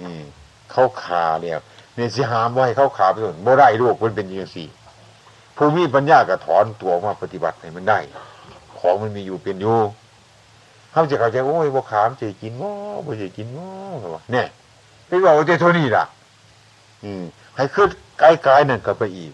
[0.00, 0.16] นี่
[0.74, 1.60] เขาขาแล้ว
[1.94, 4.68] เนี่ยสิหามว่าให้เขาขาไปส่วนบ่ได้ลูกมันเป็นอย่างสี่
[5.56, 7.98] ผู้มีปัญญาก็ถอนตัวมาปฏิบัติให้มันได้
[8.78, 9.78] ของมันมีอยู่เป็นอยู่
[10.92, 12.74] เขาจะเข้าใจว่าโอ้ยบ่ขามจะกินง้อ
[13.06, 13.72] บ่จะกินง้อ
[14.32, 14.46] เนี่ย
[15.08, 16.04] พี่บอกว่าจะเท่านี้ล่ะ
[17.04, 17.24] อืม
[17.56, 19.32] ให้ขึ้นไกลๆนั่นก็ไปอีก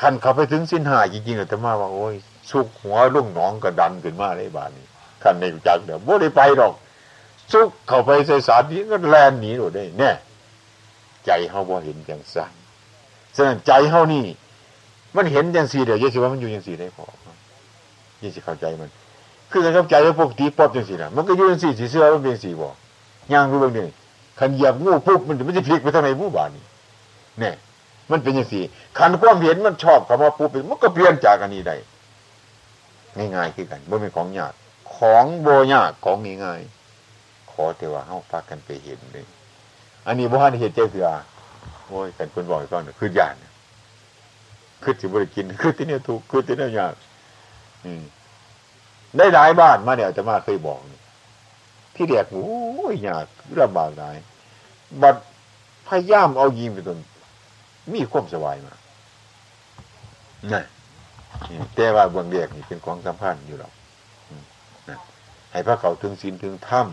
[0.00, 2.14] คันเขาไปถึงสิ้นหายจริงๆแต่มาว่าโอ้ย
[2.50, 4.86] สุกหัวลุ่งหนองกระดันขึ้นมาเลยบานนี้
[5.22, 6.72] คันในจักเดี๋ยวบ่ได้ไปหรอก
[7.52, 10.10] สุกเข้าไปใส่สารนี้ก็แลนหนีหมดได้แน่
[11.24, 12.52] ใจเฮาบ่เห็นจังสั่น
[13.34, 14.24] ฉะนั้นใจเฮานี่
[15.16, 17.04] มันเห็นจังสีเดี๋ยวยี่สิว่ามันอยู่จังสีได้พอ
[18.22, 18.90] ยี่สิเข้าใจมัน
[19.50, 22.68] คือการเข้าใจแล้วปกติปอบจังสีนะมันก็อยู่จังสีสีเสื้อมันเป็นสีบ่
[23.32, 23.86] ย่างรู้เรื่องนี้
[24.38, 26.64] ขันเหยียบงูปุ๊บมันมันจะพลิกไปทางไหนมู่บานนี่
[27.40, 27.54] เนี่ย
[28.10, 28.62] มันเป็นอย่างสี่
[28.98, 31.76] ขันความเห็นมันชอบคำว่าปุ๊บมันก็เปลี่ยนจากอันนี้ได้
[33.34, 34.52] ง่ายๆคือกันบ่เป็นของยาก
[34.96, 36.77] ของโบยากของง่ายๆ
[37.62, 39.26] อแต่ว่าเฮาฟักกันไปเห็นเลย
[40.06, 41.08] อันนี้บ่ทันเห็นเจ้าเสือ
[41.86, 43.34] โอ้ยกันคนบอกให้ฟังคือยาน
[44.82, 46.94] คือสิบ่ได้กินคือที่เนี่ยถูกคือที่เนี่ยยาก
[47.84, 48.02] อืม
[49.16, 50.80] ได้หลายบ้านมาเนี่ยจะมาเคยบอก
[51.94, 53.26] ที่เรียกโอ้ยยาก
[53.60, 54.16] ลำบากหลาย
[55.02, 55.14] บัด
[55.88, 56.98] พยายามเอายิงไปตน
[57.94, 58.74] มีความสบายมา
[60.52, 60.62] นี่
[61.74, 63.72] แต่ว่าเบื้องเรียกนี่เป็นของสำคัญอยู่หรอก
[65.52, 66.86] ให้พระเขาถึงศีลถึงธรรม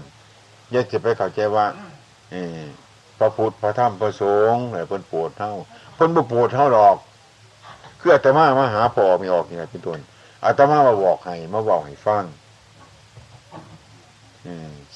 [0.76, 1.66] อย่าจะไปเข้าใจว่า
[2.32, 2.36] เอ
[3.18, 5.54] พระพุทธพระธรรมพระสงฆ์อะไรเพิ่นปวดเท่า
[5.96, 6.98] เพิ่นบ่ปวดเท่าหรอก
[8.00, 10.00] คืออาตมามาหาพ่อไม่ออกนี่แหละเป็นต้น
[10.46, 12.24] อาตมามาบอกให้มาบอกให้ฟัง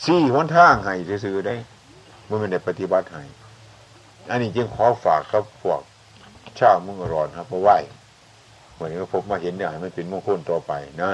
[0.06, 0.94] สี่หนทางให้
[1.26, 1.56] ซื้อได้
[2.26, 3.24] เมื่อมันได้ปฏิบัติให้
[4.30, 5.80] อันนี้จึงขอฝากกับพวก
[6.60, 7.70] ชาวมุงรอนครับเพราะไหว
[8.78, 10.72] วันนี้ก็พบมาเห็นเนี่ยมันเป็นมงคลต่อไป
[11.04, 11.12] นะ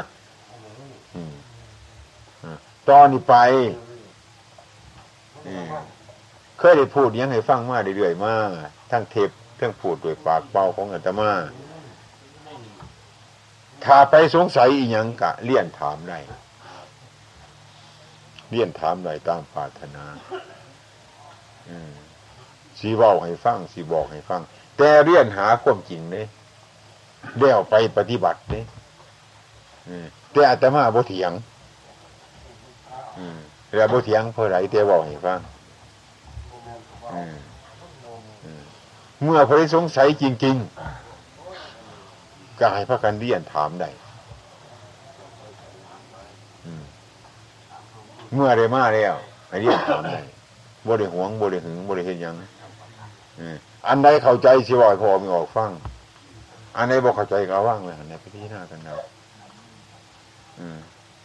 [2.90, 3.36] ตอนนี้ไป
[6.60, 8.34] เคยได้พูดยังให้ฟังมาเรื่อยๆมา
[8.92, 9.30] ทั้งเทป
[9.60, 11.32] ทั้งพูดด้วยปากเป่าของอาตมา
[13.86, 16.20] ถ้าไปสงสัยอีหยังกะเลี่ยนถามได้
[18.50, 20.04] เลี่ยนถามได้ตามปรารถนา
[22.80, 24.42] สีบอกให้ฟังสีบอกให้ฟัง
[24.78, 26.28] แต่เรียนหาความจริงเนี่ย
[27.38, 28.66] เดี๋ยวไปปฏิบัติเนี่ย
[30.32, 31.32] แต่อาตมาบ่เถียง
[33.76, 35.40] แล้วบ่เถียงเพราะไรแต่บอกให้ฟัง
[39.24, 40.56] เมื่อพระสงสัยจริง
[41.78, 43.90] ๆ ก็ให้พระกันเรียนถามได้
[48.34, 49.16] เมื่อได้มาแล้ว
[49.50, 50.22] ให้เรียนถามได้
[50.88, 52.36] บ่ได้หวงบ่ได้หึงบ่ได้เห็นยัง
[53.88, 55.72] อันใดเข้าใจสิบ่อยพอมีออกฟัง
[56.78, 58.94] อันใดบ่เข้าใจก็ว่างเลยอันไหนพิจารณากันนะ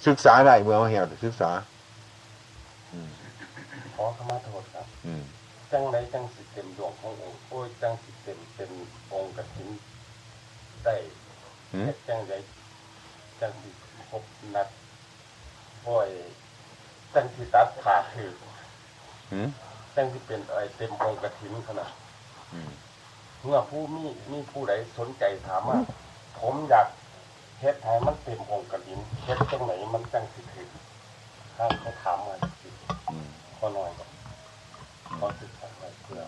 [0.07, 1.51] ศึกษาได้เมื่อมาเหี่ยวศึกษา
[4.05, 4.87] อขมาโทษครับ
[5.73, 8.71] จังไรจังสิเต็มดวงขององค์โอ้ยจังสิเต็มเป็น
[9.13, 9.69] องค์กระถิน
[10.85, 10.95] ได้
[12.09, 12.35] จังไร
[13.41, 13.71] จังสิ
[14.11, 14.69] พบนัด
[15.85, 16.09] โอ้ย
[17.15, 18.31] จังสิตัดขาดคือ
[19.97, 21.93] จังสิเป็นอะไรเต็มองค์กระถินขนาด
[23.43, 25.79] เมื่อผู้มีมีผู้ใดสนใจถามว่า
[26.41, 26.87] ผมอยาก
[27.61, 30.69] เฮ็ดไทยมันเต็มองค์กระถินเฮ็ดตรงไหนมันจังสิถึง
[31.57, 32.69] ถ้าเขาถามมาสิ
[33.61, 36.23] ก็น้อยก็ศึกษาไว้เพื่อ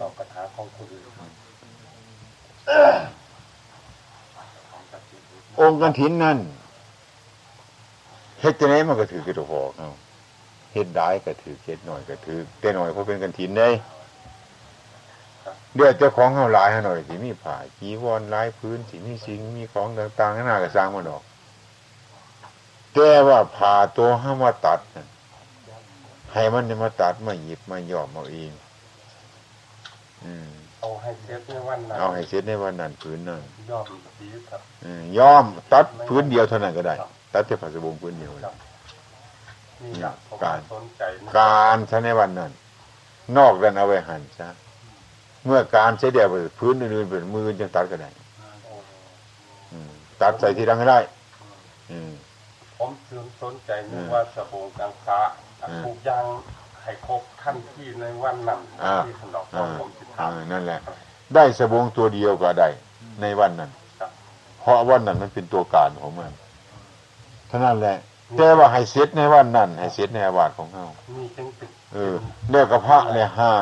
[0.00, 1.04] ตอบปัญหาของคนอื่น
[5.60, 6.38] องค์กันถินนั่น
[8.40, 9.90] เฮ็ดจะไหนมันก็ถือกระดูกอกเอา
[10.72, 13.68] เฮ็ดได้ก็ถือเฮ็ดหน่อยก็ถือแต่หน่อยเพราะเป็นกันถินได้
[15.74, 21.22] เดี๋ยวเจ้าของเขาหลายหน่อยสิมีผ่าจีวรลายพื้นสิมีสิ่งมีของต่างๆหน้าก็สร้างมันออก
[22.94, 24.80] แต่ว่าผ่าตัวห้ามว่าตัด
[26.32, 28.52] ให้มันมาตัดมาหยิบมาย่อมเอาเอง
[30.80, 33.84] เอาให้เสร็จในวันนั้นเอาให้เสร็จในวันนั้นพื้นนั่นยอม
[34.20, 34.60] ดีครับ
[35.18, 36.94] ยอมตัดพื้นเดียวเท่านั้นก็ได้
[37.32, 38.32] ตัดแต่ผัสบงพื้นเดียว
[40.42, 40.60] การ
[41.38, 42.50] การใช้ในวันนั้น
[43.36, 44.48] นอกนั้นเอาไว้หันซะ
[45.44, 48.10] เมื่อการใช้เดียวพื้นอื่นๆเป็นมือจะตัดก็ได้
[50.20, 50.98] ตัดใส่ที่ดังก็ได้
[52.78, 52.90] ผม
[53.42, 55.20] สนใจนึกว่าสบู่กังขา
[55.84, 56.24] ถูกยาง
[56.82, 58.60] ให้ครบขั้นที่ในวันนั้น
[59.06, 59.44] ที่ขนม
[59.80, 60.80] ผมจะทำนั่นแหละ
[61.34, 62.68] ได้สบงตัวเดียวก็ได้
[63.22, 63.70] ในวันนั้น
[64.60, 66.32] เพราะวันนั้นมันเป็นตัวการของมัน
[67.48, 67.96] เท่านั้นแหละ
[68.36, 70.86] แต่ว่าให้เซตในวันนั้นให้เซตในอาวาสของเขา
[71.94, 72.14] เออ
[72.50, 73.52] เรียกกับพระเนี่ยห้า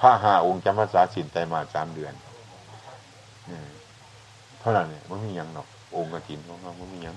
[0.00, 2.14] พระห้าองค์จำพรรษาสินไตมาสามเดือน
[3.48, 3.68] อืม
[4.60, 5.66] เท่านั้นเนี่ยมันมีหยังหรอก
[5.96, 7.16] องค์กฐินของเรามันมีหยัง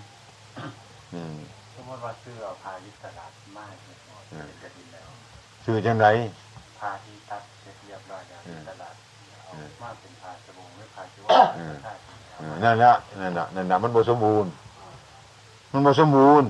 [1.13, 1.35] อืม
[1.75, 3.96] สมมติว่าซื้อเอาพาลิตลาดมากเนี่ยเป็นกระดินแล้ว
[5.63, 6.07] ชื่อจังไร
[6.79, 8.95] พาที่ตัดเสร็จเรียบร้อยแล้วที่ตลาด
[9.45, 9.51] เอา
[9.81, 11.93] มากเป็นพาสบงหรือพาชิวะอืมใช่
[12.37, 14.51] เออนั่นละนั่นละนั่นละมันบ่สมบูรณ์
[15.71, 16.49] มันบ่สมบูรณ์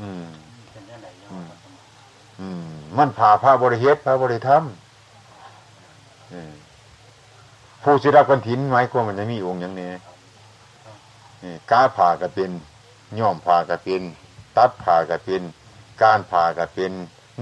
[0.00, 0.24] อืม
[0.72, 2.64] เป็นยังไงยังบ่สมบูรณ์อืม
[2.98, 4.62] มันผ่าพระบริเฮ็ดพระบริธรรม
[6.30, 6.52] เออ
[7.82, 9.90] ผู้ศิรับกันถินหมายความมันจะมีองค์อย่างนี้
[11.40, 12.50] เออกาผ่าก็เป็น
[13.18, 14.02] ย่อมผ่าก็เป็น
[14.56, 15.42] ตัดผ่าก็เป็น
[16.02, 16.92] การผ่าก็เป็น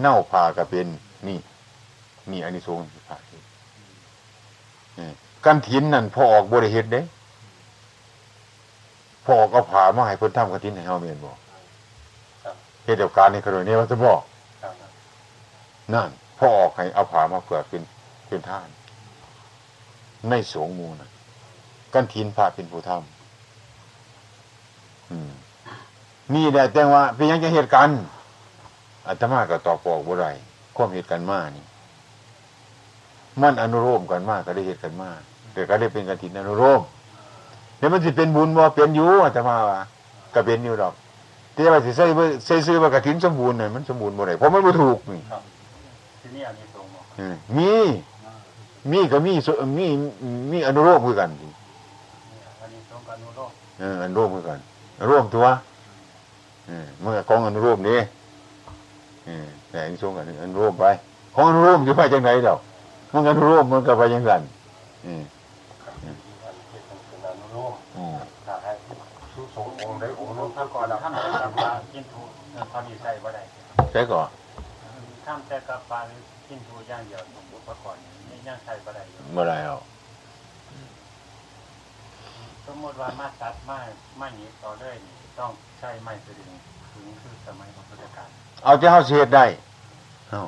[0.00, 0.86] เน่าผ่าก็เป็น
[1.28, 1.38] นี่
[2.30, 3.42] นี่อันนี้ทรงส์ผ่าเฮ็ด
[4.96, 5.12] เออ
[5.44, 7.02] กันถินนั่นพอออกบริเฮ็ดเด้
[9.24, 11.32] พอออกเอาผ่ามาให้เพิ่นทำกันถินให้เฮาแม่นบ่
[12.44, 14.20] ครับเฮ็ดเดียวกันนี่คือนี้ว่าจะบอก
[15.94, 17.82] นั่นพอออกให้เอาผ่ามาเกิดเป็น
[18.28, 18.68] เป็นท่าน
[20.30, 21.10] ในสงมูนะ
[21.94, 25.30] กันทินพาเป็นผู้ทำอืม
[26.34, 27.98] นี่แหละแต่ว่าเป็นยังจะเหตุการณ์
[29.08, 30.26] อาตมาก็ตอบบอกบ่ไร
[30.76, 31.64] ความเหตุการณ์มานี่
[33.42, 35.20] มันอนุโลมกันมากก็ได้เหตุกันมาก
[35.52, 36.80] แต่ก็ได้เป็นกันทินอนุโลม
[37.78, 39.80] เดี๋ยวมันสิเป็นบุญบ่เป็นอยู่อาตมาว่า
[40.34, 40.94] ก็เป็นอยู่ดอก
[41.54, 45.20] แต่ว่าสิใส่บ่ใส่ซื้อว่ากฐินสมบูรณ์น่ะมันสมบูรณ์บ่ได้เพราะมันบ่ถูกนี่
[46.20, 47.70] ที่นี่อันนี้ทรงบอกเออมี
[48.90, 49.86] มีก็มีส่วนมี
[50.52, 51.52] มีอนุโลมคือกันเนี่ย
[52.60, 53.50] อันนี้ทรงกับอนุโลม
[53.80, 54.58] เอออนุโลมคือกัน
[55.00, 55.46] อนุโลมตัว
[56.66, 58.04] เออมันก็ของอนุโลมนี่เออ
[59.70, 60.84] แต่อันนี้ส่งกันอนุโลมไป
[61.34, 62.58] ของอนุโลมอยู่ไปจังไหนดอก
[63.12, 64.42] มันก็อนุโลมมันก็ไปจังสัน
[65.04, 65.22] เออ
[66.44, 68.16] อันที่เป็นเป็นอนุโลมอืม
[68.46, 68.72] ถ้าให้
[69.32, 72.22] ผู้สงฆ์องค์ใดองค์หนึงถ้าก่อนทำแต่กับปลากินถู
[72.72, 73.42] ตอนนี้ใส่บ่ได้
[73.92, 74.28] ใช่ก่อน
[75.26, 76.00] ทำแต่กับปลา
[76.48, 77.96] กินถูอย่างเดียวสมมติว่าก่อน
[78.30, 79.78] นี่ยังใส่บ่ได้อยู่เมื่อไรเอา
[82.66, 83.78] สมมติว่ามาตัดไม้
[84.16, 86.52] ไม้นี้ต่อเลยนี่ต้องใช้ไม้สลิง
[86.90, 88.30] ถึงคือสมัยของพุทธกาล
[88.64, 89.44] เอาจะเข้าเสียดได้
[90.30, 90.42] เอา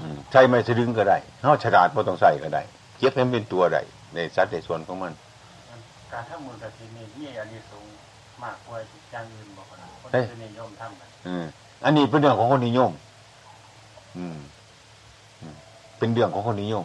[0.00, 2.62] อืมใช้ไม่สะดึงก็ได้เอาฉลาดไม่ต้องใส่ก็ได้
[2.98, 3.80] เก็บให้มันเป็นตัวได้
[4.14, 5.12] ในสัดในส่วนของมัน
[6.12, 7.86] การทำมือกระถินนี่มีอันนี้สูง
[8.42, 8.76] มากกว่า
[9.12, 11.44] อย่างอื่นบอกนะคนเฮ้ยจะนิยมทำกันอืม
[11.84, 12.90] อันนี้เป็นเรื่องของคนนิยม
[14.18, 14.38] อืม
[15.40, 15.54] อืม
[15.98, 16.84] เป็นเรื่องของคนนิยม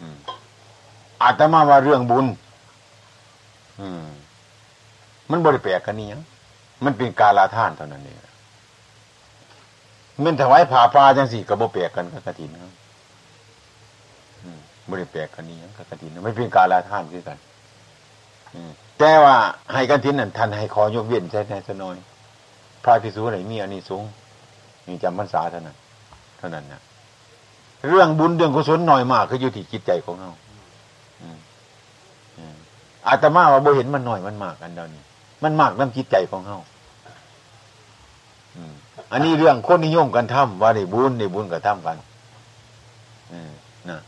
[0.00, 0.16] อืม
[1.22, 2.26] อาตมาว่าเรื่องบุญ
[3.80, 4.04] อืม
[5.30, 6.22] มันบริแปลกกันนี่ยัง
[6.84, 8.18] มันเป็นกาลาท่านเท่านั้นเอง
[10.24, 12.72] มันถวายผ่าปลาจังสี่กับบแปลกกันกับกระถินครับ
[14.42, 14.58] อืม
[14.90, 17.38] บริแปลกกันนี่ยังกับกระถินไม่เป็นกาลาท่านคือกัน
[18.98, 19.36] แต่ว่า
[19.72, 21.96] ให้กันทินนั่นท่านให้ขอยกเว้นใช่ไหมสน้อย
[22.84, 24.02] พระพิสุไหนมีอันนี้สูง
[24.86, 25.76] มีจำพรรษาเท่านั้น
[26.38, 26.80] เท่านั้นนะ
[27.88, 30.30] เรื่องบุญเรื่องกุศลหน่อยมากคืออยู่ที่จิตใจของเรา
[31.22, 31.38] อืม
[32.38, 32.56] อืม
[33.06, 35.02] อาตมาว่าบ่เห็นมันหน่อยมันมากอันเดียวนี้
[35.42, 36.58] มันมากน้ำจิตใจของเรา
[39.12, 41.96] อันนี้เรื่องคนนิยมกันทำว่าได้บุญได้บุญก็ทำกัน
[43.90, 44.00] นะ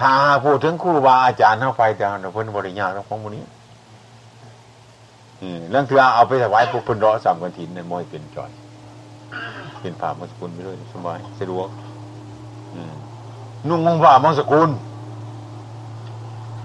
[0.00, 0.12] ถ้า
[0.44, 3.44] พูดถึงครูบาอาจารย์เข้าไปแต่เราเพิ่นบริญาของพวกนี้
[5.42, 8.50] อืมเรื่องเถื่อเอาไปถวายพวกคนรอสามกันถินในมอยเป็นจอย
[9.80, 11.68] เป็นผ่ามังสกุลไปเลยสบายสะดวก
[12.74, 12.94] อืม
[13.68, 14.70] นุ่งมงผ่ามังสกุล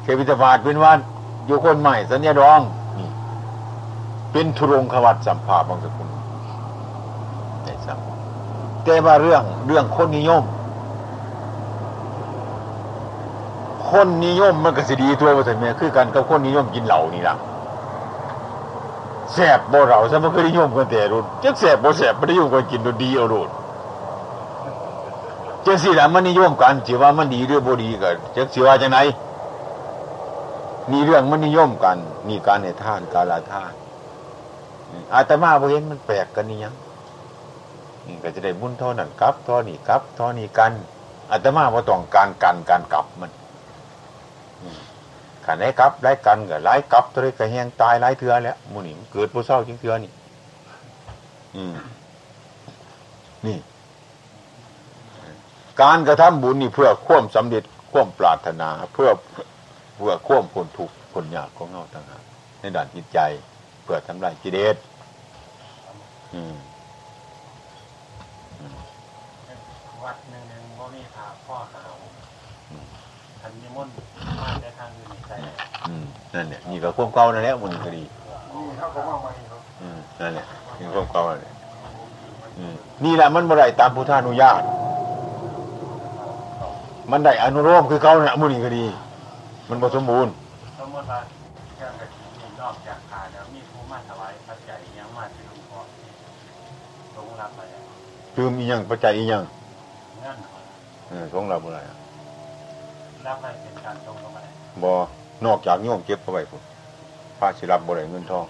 [0.04, 1.00] เควิตาบาทเป็นวัด
[1.46, 2.60] อยู่คนใหม่สัญญาดอง
[3.00, 3.08] นี่
[4.32, 6.08] เป็นทุรงขวัดสัมภามังสกุล
[8.86, 10.44] แต่ว่าเรื่องเรื่องคนนิยม
[13.90, 17.36] คนนิยมมันก็สิดีตัวว่าแต่เมียคือกันกับคนนิยมกินเหล้านี่ล่ะ
[19.34, 23.50] แสบบ่เราซะมันก็นิยมกันแต่รุ่นจักแสบบ่แสบบ่ได้นิยมกันกินดนดีเอาโดด
[25.66, 29.00] จังสิล่ะมันนิยมกันสิว่ามันดีหรือบ่ดีก็จักสิว่าจังได
[30.92, 33.74] นี่เรื่องมันนิยมกันนี่การให้ทานการละท่าน
[35.14, 36.74] อาตมาบ่เห็นมันแปลกกันนี่ยัง
[38.24, 40.72] ก็จะได้บุญเท่านั้นกลับเท่านี้กลับเท่านี้กัน
[41.32, 43.32] อาตมาบ่ต้องการกันการกลับมัน
[45.46, 50.12] ขันให้กลับไล่กันก็ไล่กลับตัวได้ก็แหงตายไล่เถื่อแล้วมูนี่มันเกิดผู้เศร้าจริงเถื่อนี่
[51.56, 51.76] อืม
[53.46, 53.58] นี่
[55.82, 59.10] การกระทำบุญนี่เพื่อควมสำเร็จควมปรารถนา เพื่อ
[59.96, 62.24] เพื่อควมคนทุกคนยากของเราต่างหาก
[62.60, 63.20] ในด้านจิตใจ
[63.84, 64.76] เพื่อทำลายกิเลส
[66.34, 66.56] อืม
[70.06, 72.02] วัดหนึ่งหนึ่งบ่มีพระพ่อหาว
[73.42, 73.94] ทันนิมนต์
[74.40, 75.36] มาแต่ทางอื่นนี่ใส่
[75.90, 78.04] อืมนั่นเนี่ยนี่ก็ความเก่านั่นแหละมันก็ดี
[78.54, 80.46] นี่เขาก็ว่าไม่ครับอืมนั่นแหละ
[80.78, 81.52] นี่ความเก่านั่นแหละ
[82.58, 84.62] อืมนี่แหละมันบ่ได้ตามพุทธานุญาต
[87.12, 88.86] มันได้อนุโลมคือเขาเนี่ยมุนีก็ดี
[89.70, 90.34] มันบ่สมบูรณ์
[90.80, 91.20] สมมติว่า
[91.76, 95.80] เครื่องกระถิ่นนี่นอกจากขาแล้วมีผู้มาถวายปัจจัยอิหยังมาถึงพอ
[97.16, 97.84] ตรงรับไปแล้ว
[98.36, 99.55] คือมีหยังปัจจัยอีหยังเงื่อน
[101.16, 101.98] เออของเราบ่ได้อะ
[103.28, 104.38] รับไปเป็นการตรงเข้าไป
[104.84, 104.92] บ่
[105.46, 106.62] นอกจากโยมเก็บเอาไว้พุ่น
[107.40, 108.46] พระสิรับบ่ได้เงินทอง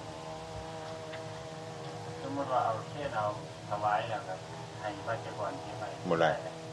[2.22, 3.26] สมมติว่าเอาเทศเอา
[3.70, 4.39] ถวายแล้วครับ
[4.82, 6.30] ให้วัจกรที่ไปบ่ได้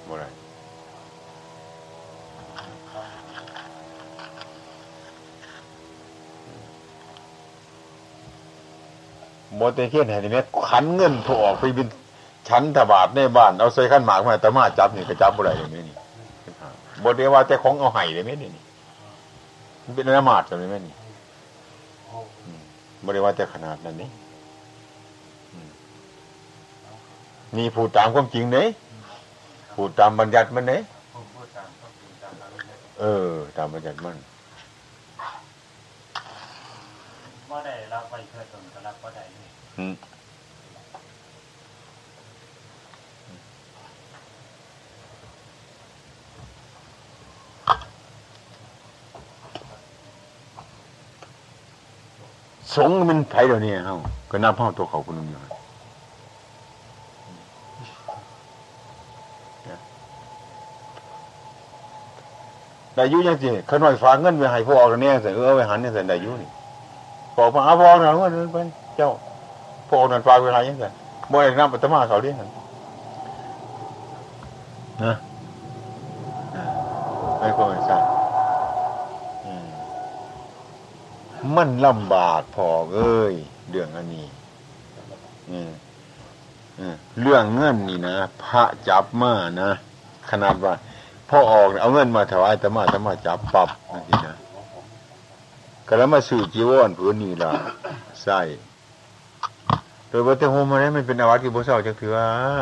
[0.09, 0.29] บ่ได้
[9.61, 11.89] บ่ได้เฮ็ดให้นี่แม่ขันเงินถูกออกไปบิน
[12.49, 15.97] ชั้นตบาทในบ้านเอาใส่ขันหมากมาแต่มาจับนี่ก็จับบ่ได้เลยแม่นี่
[17.03, 18.63] บ่ได้ว่าแต่ของเอาให้เลยแม่นี่นี่
[19.85, 20.95] มันเป็นอนามาตใช่ไหมแม่นี่
[23.07, 24.09] บริวารแต่ขนาดนั้นนี่
[25.53, 25.71] อืม
[27.57, 28.69] นี่พูดตามความจริงเนย
[29.75, 30.81] พูดตามบัญญัติมันเนย
[31.15, 34.17] ผมพูดตามก็คือตามนั้นเลยเออ ตามบัญญัติมัน
[37.51, 39.49] ว่าได้รับไปเพื่อตนก็รับว่าได้เลย
[52.77, 53.97] สงมันไผเดี๋ยวนี้เฮา
[54.31, 55.45] ก็นับเฮาตัวเขาคนหนึงอยู่น
[62.95, 66.49] ได้ยุ่ยังสิขน้อยฝากเงินไปให้พ่อออกเนี่ยใส่เออเอาไปหันเนี่ยใส่ได้ยุ่นี่
[67.37, 68.57] บอกมาเอาพ่อหน่อยว่าเงินไป
[68.97, 69.11] เจ้า
[69.89, 70.85] พ่อนั่นฝากไปให้ยังไง
[71.33, 75.15] บ่ได้ำปัตมาเขาเรียกนะ
[77.39, 78.12] ไม่ควรใช่
[81.57, 83.35] มันลำบากพอเอ้ย
[83.71, 84.29] เรื่องอันนี้
[87.21, 89.33] เรื่องเงินนี่นะพระจับมา
[89.63, 89.71] นะ
[90.31, 90.75] ขนาดว่า
[91.29, 94.37] พ่อออกเอาเงินมาถวายแต่มาแต่มาจับปรับนั่นสินะ
[95.87, 97.53] ก็แล้วมาสื่อจีวรผืนนี้ล่ะ
[98.23, 98.41] ใส่
[100.09, 102.17] โดยวัตถุโฮมมันไม่เป็นอาวัตที่บ่เศร้าจักเถือ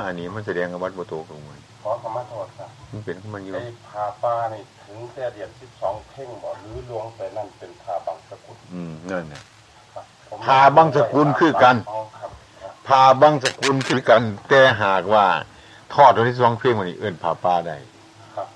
[0.07, 9.43] อันนี้มันแสดงอาวัตบ่โตของมันขอขมาโทษครับ มันเป็นของมันอยู่ไอ้ผาป้านี่ถึงแต่เดียนสิบสองเพ่งบ่หรือลวงไปนั่นเป็นผาบางสกุลอืมนั่นน่ะ
[9.95, 12.31] ครับผมผาบางสกุลคือกันอ๋อครับ
[12.61, 15.27] ครับพาบางสกุลคือกัน แต่หากว่า
[15.95, 17.77] ทอดตัวที่สองเพียงมันนี่เอิ้นผาปลาได้
[18.37, 18.49] ครับ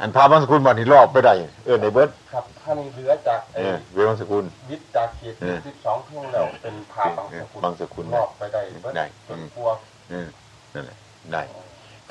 [0.00, 1.32] อันพาบางสกุลบัดนี้รอบไปได้
[1.66, 9.68] เอิ้นได้เบิดครับถ้านี่เหลือจากเอไอ้อเวบางสกุลวิทย์จากเขตเออสิบสองเพ่งแล้วเป็นผาบางสกุลบางสกุลรอบไปได้เบิดได้จนกลัว
[10.10, 10.28] เออ
[10.74, 10.96] นั่นแหละ
[11.32, 11.42] ได้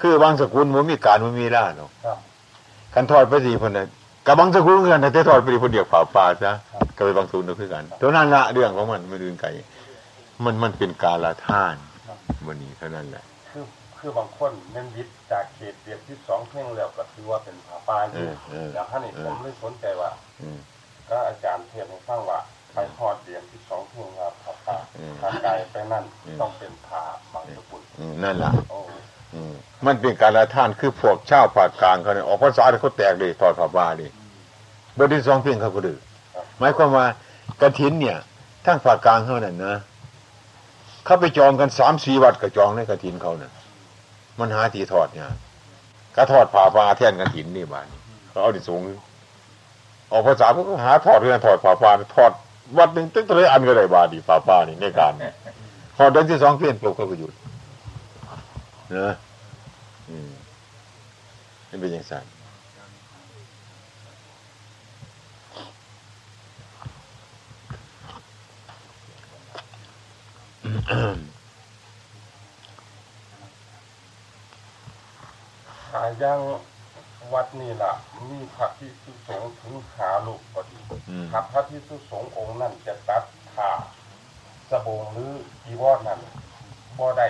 [0.02, 2.18] คือบางสกุลมันมีการมันมีล่าเนาะครับ
[2.94, 3.88] คันทอดไปสี่คนน่ะ
[4.26, 9.50] กับบางสกุลคือกันแต่ทอดไปคนเดียวเผาปลาซะครับก็ไปบางสกุลก็คือกันตัวนั้นละเรื่องของมันมันอื่นไกล
[10.44, 11.76] มันมันเป็นการละท่าน
[12.48, 13.64] วันนี้เท่านั้นแหละคือ
[13.98, 20.10] คือบางคนเน้นวิทย์จากเขตเดียนสิบสองเพ่งแล้วก็ถือว่าเป็นผาปาอเอยู่อเออแล้วท่านนี่เอผอมเลยสนใจว่า
[20.42, 20.60] อืม
[21.10, 22.40] ก็อาจารย์เทศให้ฟังว่า
[22.74, 27.02] ไปทอดเดียนสิบสองเพ่งว่าผาปาอืมถ้าไกลไปนั่นอืมต้องเป็นผา
[27.34, 28.98] บางสกุลอืมนั่นล่ะโอ้อื
[29.52, 29.54] ม
[29.86, 34.12] มันเป็นการละท่านคือพวกชาวภาคกลางเขาเนี่ยออกภาษาเขาแตกเลยทอดผ้าป่าเลย
[34.98, 35.98] บดีสองเพียงเขาก็ดื้อ
[36.60, 37.06] หมายความว่า
[37.62, 38.18] กระถินเนี่ย
[38.66, 39.76] ทั้งภาคกลางเขานั่นนะ
[41.06, 43.52] เขาไปจองกันสามสี่วัดก็จองในกระถินเขาเนี่ย
[44.40, 45.28] มันหาที่ทอดเนี่ย
[46.16, 48.00] ก็ทอดผ้าป่าแทนกระถินนี่บ้านนี้
[48.30, 48.82] เขาเอาดิสูง
[50.12, 52.32] ออกภาษาเขาก็หาทอดเรื่องทอดผ้าป่าทอด
[52.78, 55.32] วัดหนึ่งตึ้งตะเลยอันก็ได้บาทดีผ้าป่านี่ในการนี่
[55.98, 57.34] ทอดเดือนที่สองเพียงปลุกเขาก็หยุด
[58.98, 59.10] นะ
[60.10, 60.32] อืม
[61.70, 62.14] นี่เป็นอย่างไร
[75.92, 76.40] หายัง
[77.34, 77.92] วัดนี่ล่ะ
[78.30, 80.80] มีพระที่สุสงฆ์ถึงหาลูกพอดี
[81.10, 83.72] อืมครับพระที่สุสงฆ์องค์นั่นจะตัดผ่า
[84.70, 85.32] สบงหรือ
[85.64, 86.20] จีวรนั่น
[86.98, 87.28] บ่ได้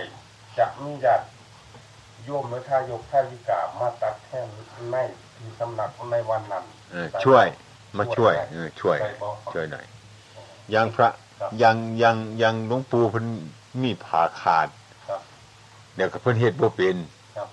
[0.57, 1.25] จะมีญาติ
[2.29, 4.47] โยมหรือทายกทายิกามาตัดแท่น
[4.91, 4.95] ใน
[5.35, 7.45] ที่สำนักในวันนั้นเออช่วย
[7.97, 9.85] มาช่วยเออช่วยได้บ่ช่วยหน่อย
[10.71, 11.09] อยังพระ
[11.39, 13.25] ครับอยังอยังอยังหลวงปู่เพิ่น
[13.81, 14.67] มีผ่าขาด
[15.07, 15.21] ครับ
[15.95, 16.97] เดี๋ยวก็เพิ่นเฮ็ดบ่เป็น
[17.35, 17.47] ครับ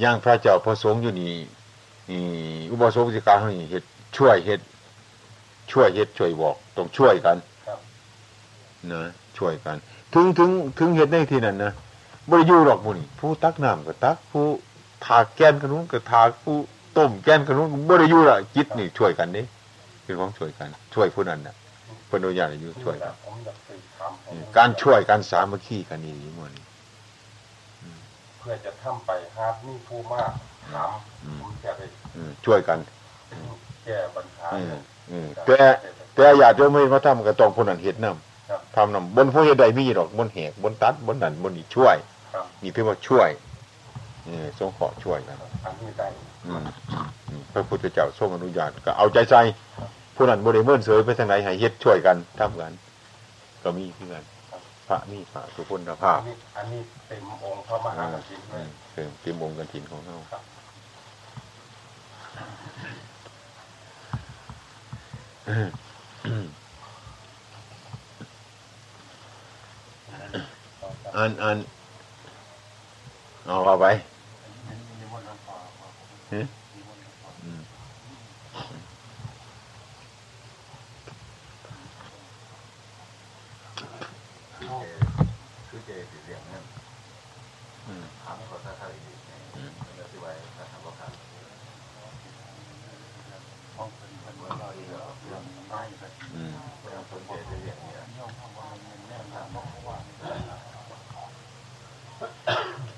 [0.00, 1.34] อยังพระเจ้าพระสงฆ์อยู่นี่
[2.10, 2.22] นี่
[2.70, 3.84] อุบาสกอุบาสิกาเฮานี่เฮ็ด
[4.16, 4.60] ช่วยเฮ็ด
[5.72, 7.78] ช่วยเฮ็ดช่วยบอกต้องช่วยกันครับ
[8.92, 9.02] นะ
[9.38, 9.76] ช่วยกัน
[10.14, 11.72] ถึงถึงถึงเฮ็ดในที่นั้นนะ
[12.30, 14.46] บ่ได้อยู่หรอกหมู่นี่ผู้ตักน้ำก็ตักผู้
[15.06, 16.56] ถากแก้นขนุนก็ถากผู้
[16.96, 19.42] ต้มแก้นขนุนก็บ่ได้อยู่ล่ะจิตนี่ช่วยกันเด้
[20.04, 21.54] เป็นของช่วยกัน ช่วยผู้นั้นน่ะ
[22.06, 26.64] เพิ่นอนุญาตให้อยู่ช่วยกันผมอยากไปถามให้การช่วยกันสามัคคีกันนี่ดีหมดนี่
[28.38, 30.90] เพื่อจะทำไปหากมีผู้มาถถาม
[31.40, 31.80] ผมจะไป
[32.16, 32.78] อืมช่วยกัน
[33.84, 34.74] แก้ปัญหาอืม
[35.10, 35.60] อืมแต่
[36.14, 38.12] แต่ญาติโยมไม่มาทำก็ต้องผู้นั้นเฮ็ดนํ
[38.76, 41.96] ทำนํบนผู้เฮ็ดใดมีดอกบนแหกบนตัดบนนั่นบนนี่ช่วย
[42.32, 43.28] ครับนี่เพิ่นว่าช่วย
[44.24, 46.06] เออสงเคราะห์ช่วยกันอันนี้ได้
[46.46, 46.64] อืม
[47.28, 49.40] อืมพระพุทธเจ้าทรงอนุญาตก็เอาใจใส่
[50.16, 52.72] ผู้นั้นบ่ได้เมินเสยไปทางไหนให้เฮ็ดช่วยกันทำกัน
[53.62, 54.24] ก็มีคือกัน
[54.88, 60.42] พระมีพระทุกคนภาอัพนนี้อันนี้เต็มองค์พระมหากฐินเลยเติมเต็มองค์กันถินของเราครับ
[71.16, 71.56] อันอัน
[73.48, 73.86] เอาเข้าไป
[75.00, 75.92] นิมนต์หลวงพ่อครับ
[76.32, 76.42] ฮะ
[76.74, 77.62] นิมนต์หลวงพ่ออืม
[85.68, 86.64] คือเจสิเสียงนั่น
[87.86, 89.12] อืมถามขอท่าทางดี
[89.84, 91.12] มันจะสิไว้ถ้าทำว่าครับ
[93.76, 93.88] ห้อง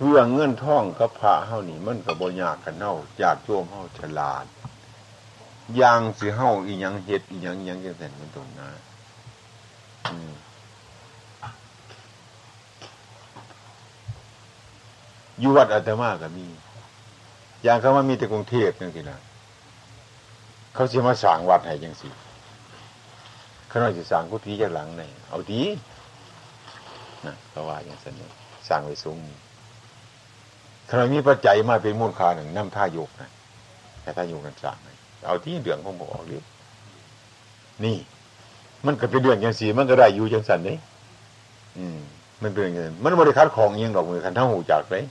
[0.03, 4.47] เรื่องเงินท่องกับพระเฮานี่ มันก็บ่ยากกันเฮาญาติโยมเฮาฉลาด
[5.77, 8.69] อย่างสิเฮาอีหยังเฮ็ดอีหยังอีหยังจังซั่นมันตรงนะ
[10.11, 10.33] อืม
[15.41, 16.47] อยู่วัดอาตมาก็มี
[17.63, 19.19] อย่างเขาว่ามีแต่กรุงเทพจังซี่นะ
[20.75, 22.13] เขาสิมาสร้างวัดให้จังซี่
[23.69, 25.63] เขาน้อยสิสร้างกุฏิจักหลังไหนเอาดี
[27.27, 28.33] นะเขาว่าอย่างซั่นเนี่ย
[28.69, 29.37] สร้างไว้สูงนี่
[30.91, 33.31] ถ้ามีปัจจัยมาเป็นมูลค่าหนึ่งน้ำท่ายกนะ
[34.03, 34.93] แต่ท่ายกกันสร้างให้
[35.27, 36.43] เอาที่เดืองของบอกเลย
[37.85, 37.97] นี่
[38.87, 40.79] มันก็เป็นเดืองอย่างสีมันก็ได้อยู่จังสันเลย
[41.79, 41.99] อืม
[42.43, 45.03] มันเป็นเงินมันบริคัดของเองดอกมือคันเท่าหูจากเลย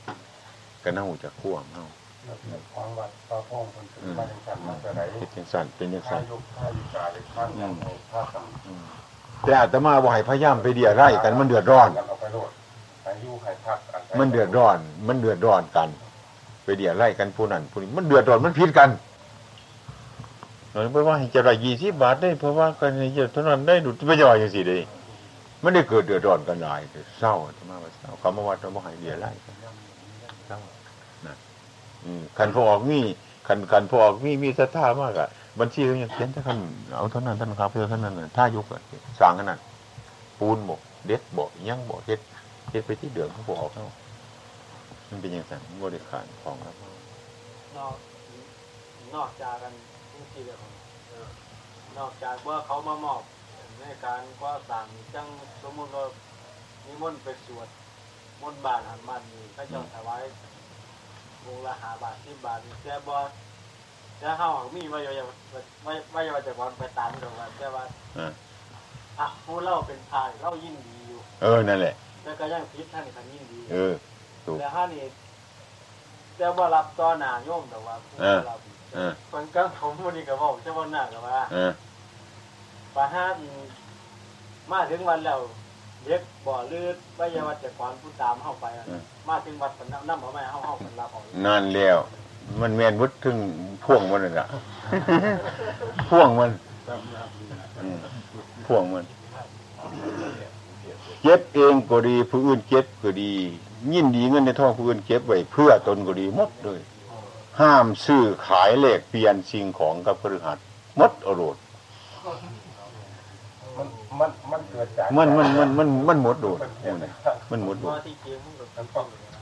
[0.83, 1.85] กันเท่าหูจากขั้วเท่า
[2.73, 8.83] ของวัดพระพงศ์คนถึงมาในสันมาจะไหนเป็นจังสันเป็นจังถ้าสันยุคถ้ายุกาเลยท่านยังให้ท่าสัมอืม
[9.43, 12.49] แต่อาตมาบ่ให้พยายามไปเดียไร่กันมันเดือดร้อนกันเอาไปโลด
[13.07, 15.89] อายุให้พักอั มันเดือดร้อน มันเดือดร้อนกัน
[16.63, 18.89] ไปเดียไร่กันผู้นั้นผู้นี้มันเดือดร้อนมันผิดกัน
[20.71, 24.81] เออเพราะว่าให้จะได้ยี่สิบบาทได้เพราะว่ากันให้จะเท่านั้นได้ดุไม่ย่อยอย่างสิเลย
[25.63, 26.81] มันได้เกิดเดือดร้อนกันหลาย
[27.19, 29.55] เศร้าธรรมาว่าเศร้าคำว่าวัดเราบ่ให้เดียไร่กัน
[30.47, 30.59] เศร้า
[31.27, 31.35] นะ
[32.37, 32.99] ขันพอออกมี
[33.47, 35.29] คันคันพอออกมีมีศรัทธามากอะ
[35.59, 36.57] บัญชีเขาเขียนแต่คัน
[36.95, 38.81] เอาเท่านั้นท่านครับเพื่อท่านั้นน่ะถ้ายุกอะ
[39.19, 39.59] สร้างขนาด
[40.39, 42.19] ปูนบอกเด็ดบอกยังบอกเฮ็ด
[42.69, 43.85] เฮ็ดไปที่เดือดเขาบอกเขา
[45.09, 46.75] มันเป็นอย่างนั้นบริการของครับ
[47.77, 47.95] นอก
[49.15, 49.73] นอกจากกัน
[50.13, 50.71] ทุกทีเลยครับ
[51.09, 51.27] เออ
[51.97, 53.21] นอกจากว่าเขามามอบ
[53.79, 55.27] ในการก่อสร้างจัง
[55.63, 56.05] สมมุติว่า
[56.85, 57.67] มีมนต์ไปสวด
[58.41, 60.23] มนต์บาทหันมันนี่ก็เจ้าถวาย
[61.45, 63.15] วงละหาบาทที่บาทนี่แต่บ่
[64.19, 65.13] แต่เฮามีว่าอย่า
[65.85, 67.83] ว่าว่าอย่าจะก่อนไปตามดอกว่าแต่ว่า
[68.17, 68.31] อ่า
[69.19, 73.93] อะผู้เล่าเป็นพายเล่ายิ่งดีอยู่ เออนั่นแหละ แต่ก็ยังพิษท่านคันยิ่งดีเออ
[74.45, 75.03] ถูกแต่ถ้านี่
[76.37, 78.59] แต่ว่ารับต่อหน้าโยมแต่ว่าผู้เออรับ
[78.95, 81.71] เออมันก็ผมวันนี้ก็บอกเจ้าวันหน้ากับว่าเออ
[82.95, 83.25] ปาห้า
[84.71, 85.39] มาถึงวันแล้ว
[86.05, 88.85] เด็กบ่อลืดวิยาวัจจะกรผู้ตามเข้าไปอะ
[89.29, 91.97] มาถึงวัดปนน้ำเขาไม่เข้าเข้าเป็นรับเออกนั่นแล้ว
[92.61, 93.37] มันแมนวุฒถึง
[93.83, 94.47] พ่วงมันน่ะ
[96.09, 96.51] พ่วงมัน
[97.83, 97.99] อืม
[98.65, 99.03] พ่วงมัน
[101.21, 103.31] เก็บเองก็ดี ผู้อื่นเก็บก็ดี
[103.93, 106.79] ยินดีเงินในท้องผู้อื่นเก็บไว้เพื่อตนก็ดีหมดเลย
[107.59, 110.57] ห้ามซื้อขายแลกเปลี่ยนสิ่งของกับครือขัด
[110.97, 111.57] หมดเอาโรด
[113.77, 113.87] มัน
[114.19, 116.95] มันมันเกิดจากมันมันมันมันมันหมดโดดโอ้ย
[117.51, 119.41] มันหมดโดเพดราะที่จริงมันก็เป็นต้องอยู่นะ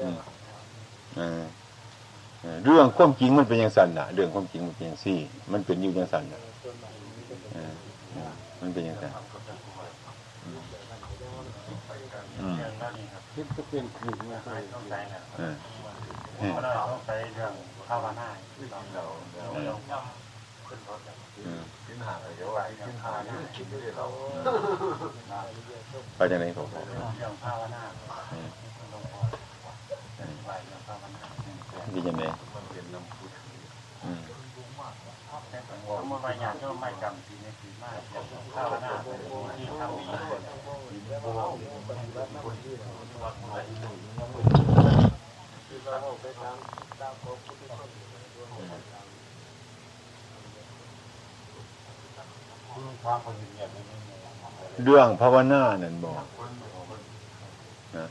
[0.00, 0.16] อืม
[1.16, 1.42] เออ
[2.42, 5.18] เออเรื่องความจริงมันเป็นอย่างสันน่ะ เรื่องความจริงมันเป็นอย่างซี่
[5.52, 6.40] มันเป็นอยู่อย่างสันน่ะ
[7.54, 7.74] เออ
[8.12, 9.10] เออมันเป็นอย่างสัน
[10.44, 12.33] อืม เรื่องนั้นนี่
[13.12, 17.52] ครับคิดก็เป็นจริงนะไม่ต้องใจนะเราะเราต้องไปเรื่อง
[17.88, 19.98] ภาวนาที่เราเรา
[20.68, 21.00] ขึ้นรถ
[21.86, 24.06] ขึ้นหาอะไรก็ว่าขึ้นหานี่คิดด้วยเรา
[26.16, 26.66] ไปจากไหนผม
[27.16, 27.82] เรื่องภาวนา
[28.92, 29.20] วงพ่อ
[30.44, 31.22] ไหวเรื่องภาวนา
[31.94, 32.22] ดีจังไหน
[32.54, 33.24] มันเป็นน้ำพุ
[34.04, 34.20] อืม
[35.98, 38.00] สมมติว่าอยากจะไม่จำสีในสีมาก
[38.54, 40.04] ภาวนาที่ทำดี
[45.68, 46.56] คือเราเอาไปตาม
[47.00, 47.76] ตามของพุทธเจ้า
[48.38, 48.80] ความคน
[52.74, 56.24] เรื่องภาวนานั่นบอก
[57.96, 58.06] นะ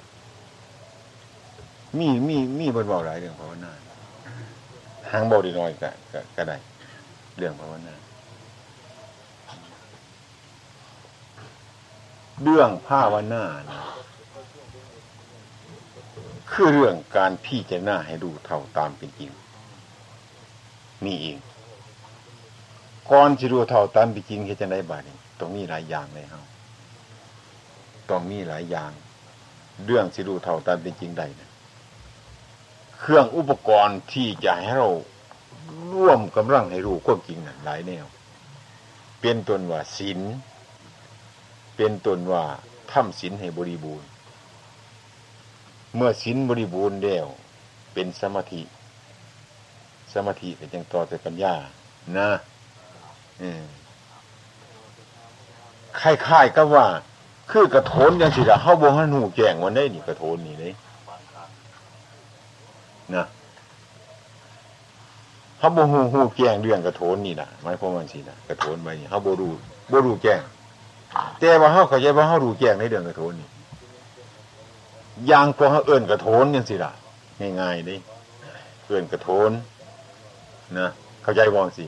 [1.98, 3.72] มีมีมีบทบอกหลายเรื่องภาวนา
[5.12, 6.58] หางบดีน้อยก็ก็กได้
[7.38, 7.94] เรื่องภาวนา
[12.44, 13.80] เรื่องภาวนานะ
[16.52, 19.32] คือเรื่องการพี่จะหน้าให้ดูเท่าตามเป็นจริง
[21.06, 21.38] นี่เอง
[23.12, 26.42] ก่อนจะรู้เท่าตามเป็นจริงเฮ็ดจะได้บาดนี้ต้องมีหลายอย่างเลยเฮา
[28.10, 28.92] ต้องมีหลายอย่าง
[29.86, 31.50] เรื่องสิรู้เท่าตามเป็นจริงได้นะ
[33.00, 34.90] เครื่องอุปกรณ์ที่จะให้เรา
[35.94, 38.06] ร่วมกำลังให้รู้ความจริงน่ะหลายแนว
[39.22, 40.20] เป็นตนว่าศีล
[41.76, 42.44] เป็นตนว่า
[42.92, 44.08] ทำศีลให้บริบูรณ์
[45.96, 47.28] เมื่อศีลบริบูรณ์แล้ว
[47.94, 48.62] เป็นสมาธิ
[50.14, 51.56] สมาธิเป็นจังต่อแต่ปัญญา
[52.18, 52.30] นะ
[56.00, 56.86] คล้ายๆก็ว่า
[57.52, 60.74] คือกระโถนยังสิละเฮาบ่ฮันหูแจงวันได้นี่กระโถนนี่เลย
[63.16, 63.26] นะ
[65.60, 69.54] เฮาบ่ฮู้ฮู้แจงเรื่องกระโถนนี่นะหมายความว่าสินะกระโถนไว้นี่เฮาบ่รู้
[69.92, 70.42] บ่รู้แจง
[71.40, 73.50] แต่ว่าเฮาเขาใจว่าเฮารูแจงในเรื่องกระโถนนี่
[75.32, 76.92] ยางพวกเฮาเอิ้นกระโถนจังซี่ล่ะ
[77.62, 77.96] ง่ายๆเด้
[78.86, 79.52] เอิ้นกระโถน
[80.80, 80.88] นะ
[81.24, 81.86] เข้าใจบ่สิ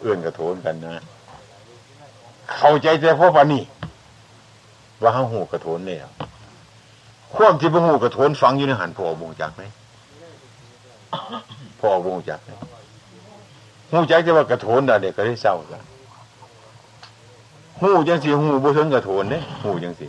[0.00, 0.94] เอื้อนกระโถนกันนะ
[2.54, 3.62] เข้าใจแต่พราะว่านี่
[5.02, 6.08] ว่าเฮาหูกระโถนแล้ว
[7.34, 9.62] ความที่บ่หูกระโถนฝังอยู่ในหันพ่อบ่งจักไหม
[11.80, 12.50] พ่อบ่งจักไหม
[13.90, 15.80] หูจักแต่ว่ากระโถนนะเด็กก็ได้เศร้าซะ
[17.80, 20.06] หูจังสิหูบ่ถึงกระโถนเด้หูจังสิ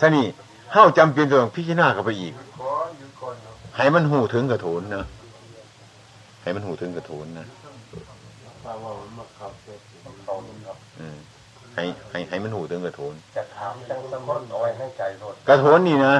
[0.00, 0.26] ซะนี่
[0.72, 2.34] เฮาจำเป็นต้องพิจารณาเข้าไปอีก
[3.76, 5.04] ให้มันหูถึงกระโถนนะ
[6.42, 7.46] ให้มันหูถึงกระโถนนะ
[8.70, 9.80] ว่าว่ามันมาเข้าเสร็จ
[10.24, 10.34] เขา
[10.66, 11.18] ครับอืม
[11.74, 16.16] ให้ให้ให้มันหูถึงกระโถนจะถามจังสมมติเอาไว้ให้ใจรถกระโถนนี่นะ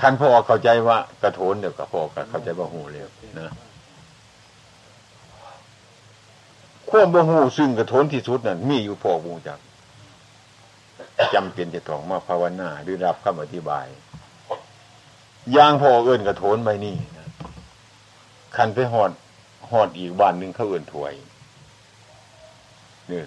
[0.00, 3.08] คันพ่อเข้าใจว่ากระโถนเดี๋ยวกับพ่อก็เข้าใจว่าหูเร็ว
[3.40, 3.50] นะ
[6.90, 9.58] ความบ่หูซึ่งกระโถนที่สุดนั่นมีอยู่พ่อบูจัก
[11.34, 13.86] จำเป็นจะต้องมาภาวนาหรือรับคำอธิบาย
[15.52, 17.28] อย่างพ่อเอื้นกระโถนไปนี่นะ
[18.56, 19.10] คันไปหอด
[19.80, 21.12] อดอีกบ้านหนึ่งเขาเอื้นถวย
[23.08, 23.26] เนี่ย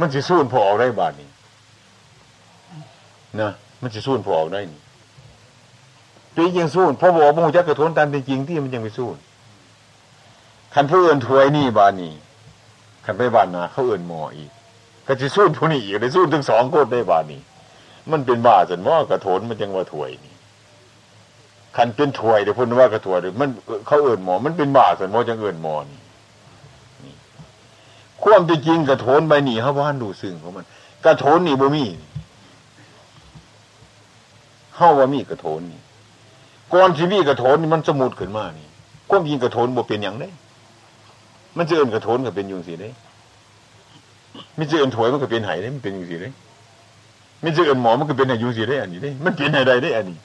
[0.00, 1.30] มันจะสู้นพอออกได้บ้าทนี้
[3.40, 3.50] นะ
[3.82, 4.80] มันจะสู้นพอออกได้นี่
[6.36, 9.16] ปียังสู้นพ่อบอกบ่งจักกระโถนตามเป็นจริงที่มันยังไปสู้น
[10.74, 12.12] คันผู้อื่นถวยนี่บ้านนี้
[13.04, 14.50] คันไปบ้านนาเขาเอื่นหมออีก
[15.06, 17.40] ก็จะสู้นผู้นี้อีกได้สู้นถึงสองโคนได้บ้านนี้
[18.10, 20.27] มันเป็นบ้าจนว่ากระโถนมันยังว่าถวยนี่
[21.78, 23.48] คันเป็นถวยเดี๋ยวพูดว่ากระถวยหรือมัน
[23.86, 26.00] เขาเอื่นหมอ มันเป็นบ้าจนว่าจังเอื่นหมอนี่
[28.22, 30.64] ความเป็นจริงกระโถนใบหนีเขาบ้านดูซึ่งของมัน
[31.04, 31.84] กระโถนนี่บ่มี
[34.76, 35.80] เฮาว่ามีกระโถนนี่
[36.74, 38.66] ก่อนที่มีกระโถนนี่มันสมุดขึ้นมานี่
[39.10, 40.28] ความจริงกระโถนบ่เป็นอย่างได้
[41.56, 42.88] มันจะเอินกระโถนก็เป็นอยู่สิเด้
[44.58, 46.30] มันจะเอินถวยมันก็เป็นไหได้มันเป็นอยู่สิเด้
[47.42, 50.18] มันจะเอินหมอมันก็เป็นอายุสิได้อันนี้ได้ มันเป็นให้ใดได้อันนี้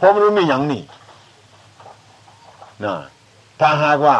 [0.00, 0.82] เพราะมันไม่มีอย่างนี่
[2.84, 2.96] นะ
[3.60, 4.16] ถ้าหากว่า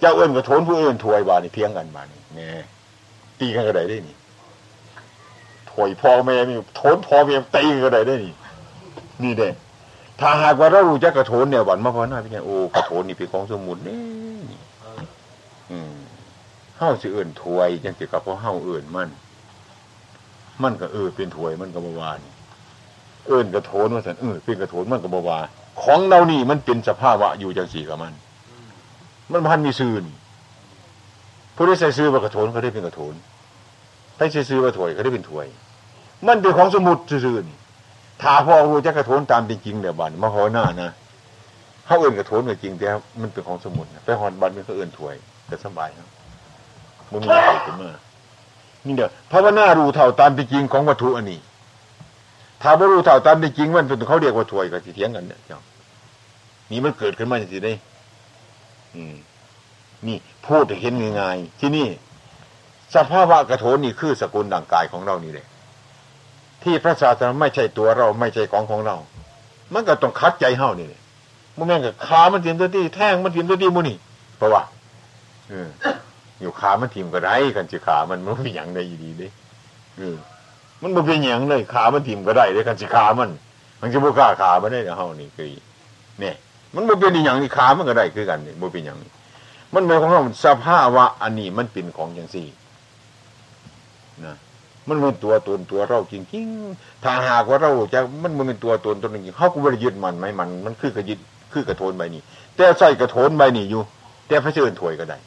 [0.00, 2.50] เจ้าเอิญกับโทนผู้เอิญถวยบานี่เพียงกันบานี่แน่
[3.40, 4.16] ตีกันก็ได้ได้นี่
[5.70, 8.34] ถวยพ่อแม่นี่โทนพ่อแม่ตีกันก็ได้ได้นี่
[9.22, 9.48] นี่เด้
[10.20, 13.96] ถ้าหากว่าเรารู้จักกระโถนเนี่ยวันมาพอหน้าพี่เนี่ยโอ้กระโถนนี่เป็นของสมุนนี่
[15.70, 15.94] อืม
[16.78, 19.08] เฮาสิเอิญถวยจังสิกับเพราะเฮาเอิญมัน
[20.62, 22.20] มันก็เออเป็นถวยมันก็บวาน
[23.26, 25.38] เอิญกระโถนว่าสันเออเป็นกระโถนมันก็บวา
[25.82, 28.12] ของเรานี่มันเป็นสภาวะอยู่จังสี่กับมัน
[29.32, 30.16] มันพันมีซื่อนี่
[31.54, 33.14] ผู้ที่ใส่ซื้อว่ากระโถนเขาได้เป็นกระโถน
[34.18, 35.46] ถ้าใส่ซื้อว่าถวยเขาได้เป็นถวย
[36.26, 37.56] มันเป็นของสมุดซื่อนี่
[38.22, 40.90] ถ้าพ่อรู้จักกระโถนตามเป็นจริงเดี๋ยวบันมาหอหน้านะ
[41.86, 42.88] เขาเอื่นกระโถนก็จริงแต่
[43.20, 45.14] มันเป็นของสมุดไปหอนบันมันเขาเอื่นถวย
[45.46, 46.08] แต่สบายครับ
[47.10, 47.90] มันมีอะไรขึ้นมา
[48.86, 51.40] นี่เดี๋ยวภาวนารู้เท่าตามเป็นจริงของวัตถุอันนี้
[52.62, 55.60] ถ้าไม่รู้เท่าตามเป็นจริงมันเป็นเขาเรียกว่าถวยกับสิเทียงกันเนี่ยเจ้า
[56.70, 57.72] นี่มันเกิดขึ้นมาอย่างนี้ได้
[58.94, 59.14] อืม
[60.06, 61.86] นี่พูดเห็นง่ายๆที่นี่
[62.94, 65.46] สภาวะกระโถนนี่คือสกุลด่างกายของเรานี่เลย
[66.62, 68.96] ที่พระศาสนาไม่ใช่ตัวเราไม่ใช่ของของเรา
[69.74, 71.00] มันก็ต้องคัดใจเฮานี่เลย
[71.56, 73.96] มันแม่งกับขามันทิมตัวที่แท่งมันทิมตัวที่มูนี่
[74.36, 74.62] เพราะว่า
[76.40, 79.28] อยู่ขามันทิมก็ได้กันจิขามันมันเป็นอย่างใดดีเด้
[79.98, 80.16] เออ
[80.82, 83.30] มันมันเป็นอย่างเลยขามันทิมก็ได้เลยกันจิขามัน
[83.80, 85.48] มันจะบุกล้าขามันได้เฮานี่คือ
[86.20, 86.34] เนี่ย
[86.74, 89.10] มันบ่เป็นอย่างนี้ขามันก็ได้คือกันนี่บ่เป็นอย่างนี้
[89.74, 92.48] มันหมายความว่าสภาวะอันนี้มันเป็นของอย่างสี่
[94.24, 94.34] นะ
[94.88, 101.18] มันเป็นตัวตนตัวเราจริงๆถ้าหากว่าเราจะมันมันเป็นตัวตนตัวหนึ่งเขาก็ไม่ได้ยึดมันไหมมัน มันคือกระยึด
[101.52, 102.22] คือกระโทนใบนี้
[102.56, 103.82] แต่ใส่กระโทนใบนี้อยู่
[104.28, 105.18] แต่พระเจ้าถวยก็ได้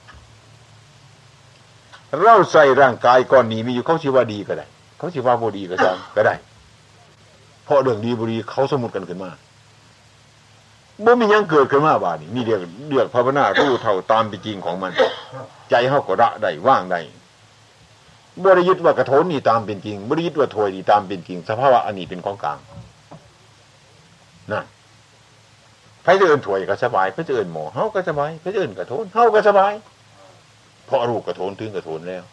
[2.22, 4.66] เราใส่ร่างกายก่อนนี้มีอยู่เขาชิว่าดีก็ได้
[5.04, 6.36] เขาชิว่าบดีก็ได้ก็ได้
[7.66, 9.32] เพราะเรื่องดีบุรีเขาสมุดกันขึ้นมา
[11.06, 14.92] บ่มียังเกิดขึ้นมาบาดนี้นี่เรียกเรียกภาวนารู้เท่าตามเป็นจริงของมัน
[15.70, 17.00] ใจเขาก็ระได้ว่างได้
[18.44, 22.60] บริยุทธ์ว่ากระโถนนี่ตามเป็นจริงบริยุทธ์ว่าถวยนี่ตามเป็นจริง สภาวะอันนี้เป็นของกลาง
[24.52, 24.66] นั่น
[26.06, 29.74] พระเอิญถวยก็สบายพระเอิญหมอเฮาก็สบายพระเอิญกระโถนเฮาก็สบาย
[30.86, 32.24] เพราะรูปกระโถนถึงกระโถนแล้ว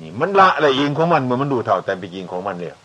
[0.00, 2.76] นี่มันละอะไรเองของมันเมื่อมันดูเท่าแต่เป็นจริงของมันแล้ว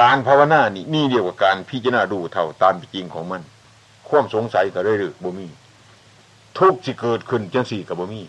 [0.00, 3.42] การภาวนานี่นี่เรียวกว่าการพิจารณาดูเท่าตามเป็นจริงของมัน
[4.08, 5.46] ความสงสัยก็ได้หรือบ่มี
[6.58, 8.20] ทุกที่เกิดขึ้นจังสี่กับบ่มี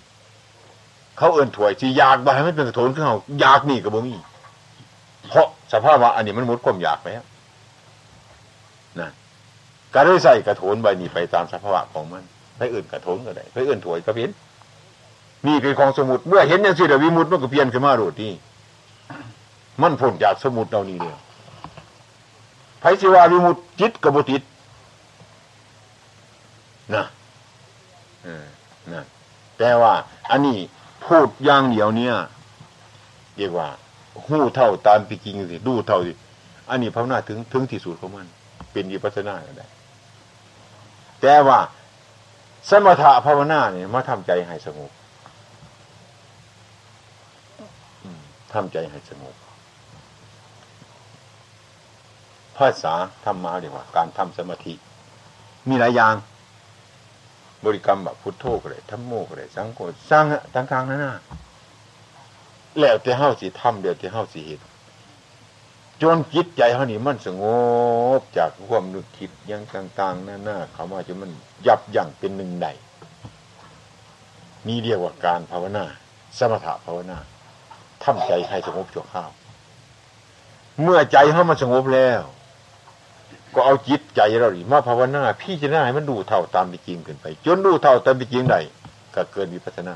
[1.17, 4.15] เขาเอินถวยที่อยากบ่ให้มันเป็นกระโถนขึ้นเขาอยากนี่กับบ่มี
[5.29, 7.25] เพราะสภาพว่าอันนี้มันหมดความอยากไปแล้ว
[8.99, 9.09] นะ
[9.93, 12.23] ก็ได้ใส่กระโถนใบนี้ไปตามสภาวะของมัน
[12.57, 14.31] ไปอื่นกระโถนก็ได้ไปอื่นถวยก็เพี้ยน
[15.47, 18.31] นี่เป็นของสมุดเมื่อเห็นอย่างสี่เดวิมุตมันก็เพียนขึ้นมาโดดที่
[19.81, 21.17] มันพ้นจากสมุดเรานี่เดียว
[22.79, 24.41] ไผสิวาวิมุตจิตกบุติด
[26.95, 27.05] นะ
[28.93, 29.03] นะ
[29.57, 29.93] แต่ว่า
[30.29, 30.57] อันนี้
[31.05, 32.15] พูดอย่างเดียวเนี่ย
[33.37, 33.67] เรียกว่า
[34.27, 36.13] หู้เท่าตามปีจริงสิดูเท่าสิ
[36.69, 38.27] อันนี้ภาวนาถึงถึงที่สุดของมัน
[38.71, 39.67] เป็นวิปัสสนาก็ได้
[41.21, 41.59] แต่ว่า
[42.69, 44.91] สมถะภาวนาเนี่ยมาทำใจให้สงบ
[48.53, 49.35] ทำใจให้สงบ
[52.57, 52.93] ภาษา
[53.25, 54.73] ธรรมะเรียกว่า การทำสมาธิ
[55.69, 56.15] มีหลายอย่าง
[57.65, 59.79] บริกรรมแบบพุทโธก็ได้ธรรมโมก็ได้สังโฆ
[60.09, 60.25] สร้าง
[60.55, 61.21] ต่างๆนั่นน่ะ
[62.79, 64.61] แล้วแต่เฮาสิทำเดี๋ยวแต่เฮาสิเห็น
[66.01, 67.43] จนจิตใจเฮานี่มันสง
[68.19, 71.31] บจากความนึกคิดยังต่างๆนั่นน่ะเขามาจนมัน
[71.67, 72.67] ยับยั้งเป็นหนึ่งใด
[74.67, 75.85] นี่เรียกว่าการภาวนา
[76.37, 77.17] สมถะภาวนา
[78.03, 79.29] ทำใจให้สงบชั่วข้าว
[80.81, 82.21] เมื่อใจเขามาสงบแล้ว
[83.55, 88.55] ก็เอาจิตใจเราดิมาภาวนาพี่จะได้มันดูเท่าตามเป็นจริงขึ้นไป จนดูเท่าตามเป็นจริงใด
[89.15, 89.95] ก็เกิดวิปัสนา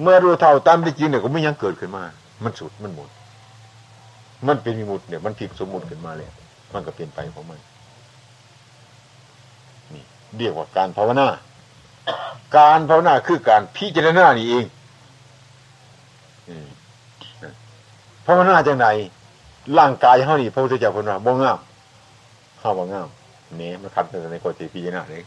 [0.00, 2.04] เมื่อรู้เท่าตามเป็นจริงเนี่ยก็ไม่ยังเกิดขึ้นมา
[2.44, 3.08] มันสุดมันหมด
[4.46, 6.28] มันเป็นมีมุดเนี่ยมันผิดสมมุติขึ้นมาเลย
[6.74, 7.60] มันก็เปลี่ยนไปของมัน
[9.94, 10.04] นี่
[10.38, 11.26] เรียกว่าการภาวนา
[12.56, 14.64] การภาวนาคือการพิจารณานี่เอง
[18.26, 18.86] ภาวนาจังไหน
[19.78, 21.58] ร่างกายเขานี่พระพุทธเจ้าพูดว่าบ่งาม
[22.58, 23.08] เข้าบ่งาม
[23.56, 25.22] เนี่ยมันคัดกันในกฎจิพิจารณาเลย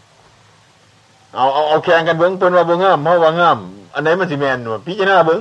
[1.35, 3.57] เอาเอาเอาแข่งกันเบิ้งเป็นว่าบ่งามเพราะว่างาม
[3.93, 4.57] อันไหนมันสิแมน
[4.87, 5.39] พิจารณาเบิ้ง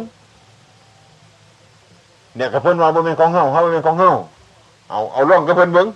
[2.37, 4.11] เนี่ยกระเพิ่นว่าบ่เป็นของเฮาเฮาบ่เป็นของเฮา
[4.91, 5.87] เอาเอาล่องกระเพิ่นเบิ้ง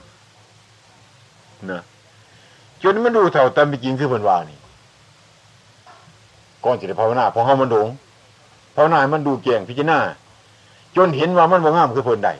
[1.70, 1.80] นะ
[2.82, 4.58] จนมันดูเท่าตามเป็นจริงคือเพิ่นว่านี่
[6.64, 7.86] ก่อนจะได้ภาวนาพอเฮามันดง
[8.74, 9.98] ภาวนามันดูแก่งพิจารณา
[10.96, 12.30] จนเห็นว่ามันบ่งามคือเพิ่นใด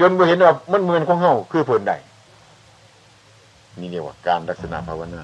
[0.00, 1.92] จนบ่เห็นว่ามันเหมือนของเฮาคือเพิ่นใด
[3.80, 5.22] นี่เรียกว่าการลักษณะภาวนา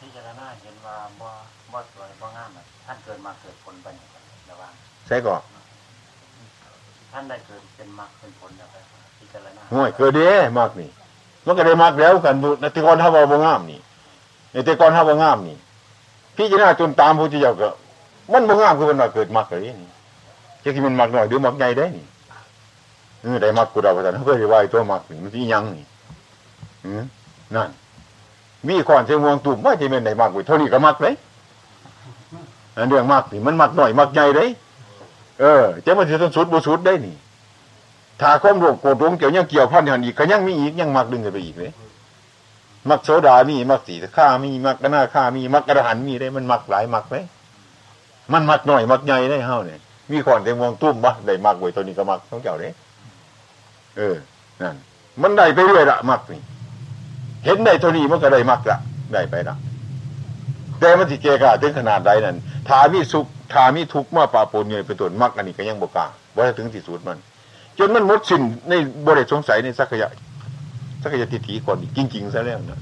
[0.00, 1.28] พิจารณาเห็นว่าบ่
[1.72, 4.08] บ่สวยบ่งามอะท่านเกิดมาเกิดผลไปเนี่ย
[4.50, 4.72] ระวัง
[5.06, 5.40] ใช่ก่อน
[7.12, 8.76] ท่านได้เกิดเป็นมรรคเป็นผลแล้วไป
[9.18, 10.90] พิจารณาห่วยเกิดเด้มากนี่
[11.46, 13.80] มันก็ได้มากแล้วกันในแต่ก่อนถ้าว่าบ่งามนี่
[14.52, 15.56] ในแต่ก่อนถ้าบ่งามนี่
[16.36, 17.68] พี่จะน่าจนตามพระเจ้าก็
[18.32, 19.88] มันบ่งามคือมันว่าเกิดมากเลยนี่
[20.62, 22.04] จะที่มันมากหน่อยหรือมากใหญ่ได้นี่
[23.22, 25.84] เออได้มากกูดาวพัฒนาเพื่อที่ว่าตัวมากนี่มันที่ยังนี่
[26.84, 27.04] อืม
[27.54, 27.70] นั่น
[28.66, 31.14] มีขอนเชียงวงตุ่มว่าจะเป็นไหนมากกว่าเท่านี้ก็มากเลย
[32.76, 34.48] อันเรื่องมากนี่มันมากหน่อยมากใหญ่เลย
[35.40, 37.16] เออจะมันจะต้องสุดบ่สุดได้นี่
[38.20, 41.70] ถ้าความโลภโกรธหลงเกี่ยวยังเกี่ยวพันหันอีกก็ยังมีอีกยังมักดึงกันไปอีกเลย
[42.90, 47.16] มักโสดามีมักสีข้ามีมักกระนาข้ามีมักกระหันมีได้มันมักหลายมักไหม
[48.32, 49.80] มันมักหน่อยมักใหญ่ได้เฮาเนี่ย
[50.10, 52.68] มีขอนเต็มวงตุ้มบ่ได้มักไว้ตัวนี้ก็มักต้องเจ้าเด้
[53.96, 54.16] เออ
[54.60, 54.76] นั่น
[55.22, 56.40] มันได้ไปเรื่อยละมักนี่
[57.44, 58.78] เห็นได้ตัวนี้มันก็ได้มักละ
[59.14, 59.56] ได้ไปละ
[60.80, 62.36] แต่มันสิเกกาถึงขนาดใดนั่น
[62.68, 66.06] ถามีสุขถามีทุกข์มาปาปนเงยเป็นต้นมักอันนี้ก็ยังบกล้า
[66.36, 67.18] ว่าถึงที่สุดมัน
[67.78, 68.72] จนมันหมดสิ้นใน
[69.06, 70.10] บริสงสัยในสักยะ
[71.04, 72.80] สักยะทิฏฐิก่อนจริง ๆซะแล้วนะ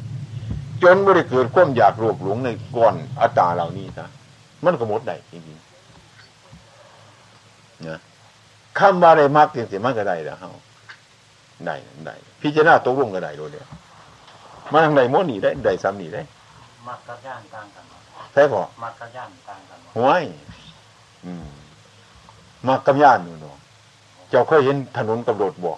[0.82, 4.08] จนบริเกิดความอยากรวบหลงในก่อนอัตตาเหล่านี้นะ
[4.64, 7.98] มันก็หมดได้จริงๆนะ
[8.78, 10.50] คำว่าได้มากจริงๆมันก็ได้แล้วเฮา
[11.66, 11.74] ได้
[12.06, 13.66] ได้พิจารณาตกลงก็ได้โดยเดียว
[14.72, 16.22] มันทางใดมดนี่ได้ได้ซ้ำนี่ได้
[16.88, 17.98] มักกับย่านต่างกันบ่
[18.32, 20.24] ใช่ป่ะมักกับย่านต่างกันบ่ห้วย
[21.24, 21.46] อืม
[22.66, 23.56] มากำย่านนู่นเนาะ
[24.30, 25.72] เจ้าเคยเห็นถนนกับรถบ่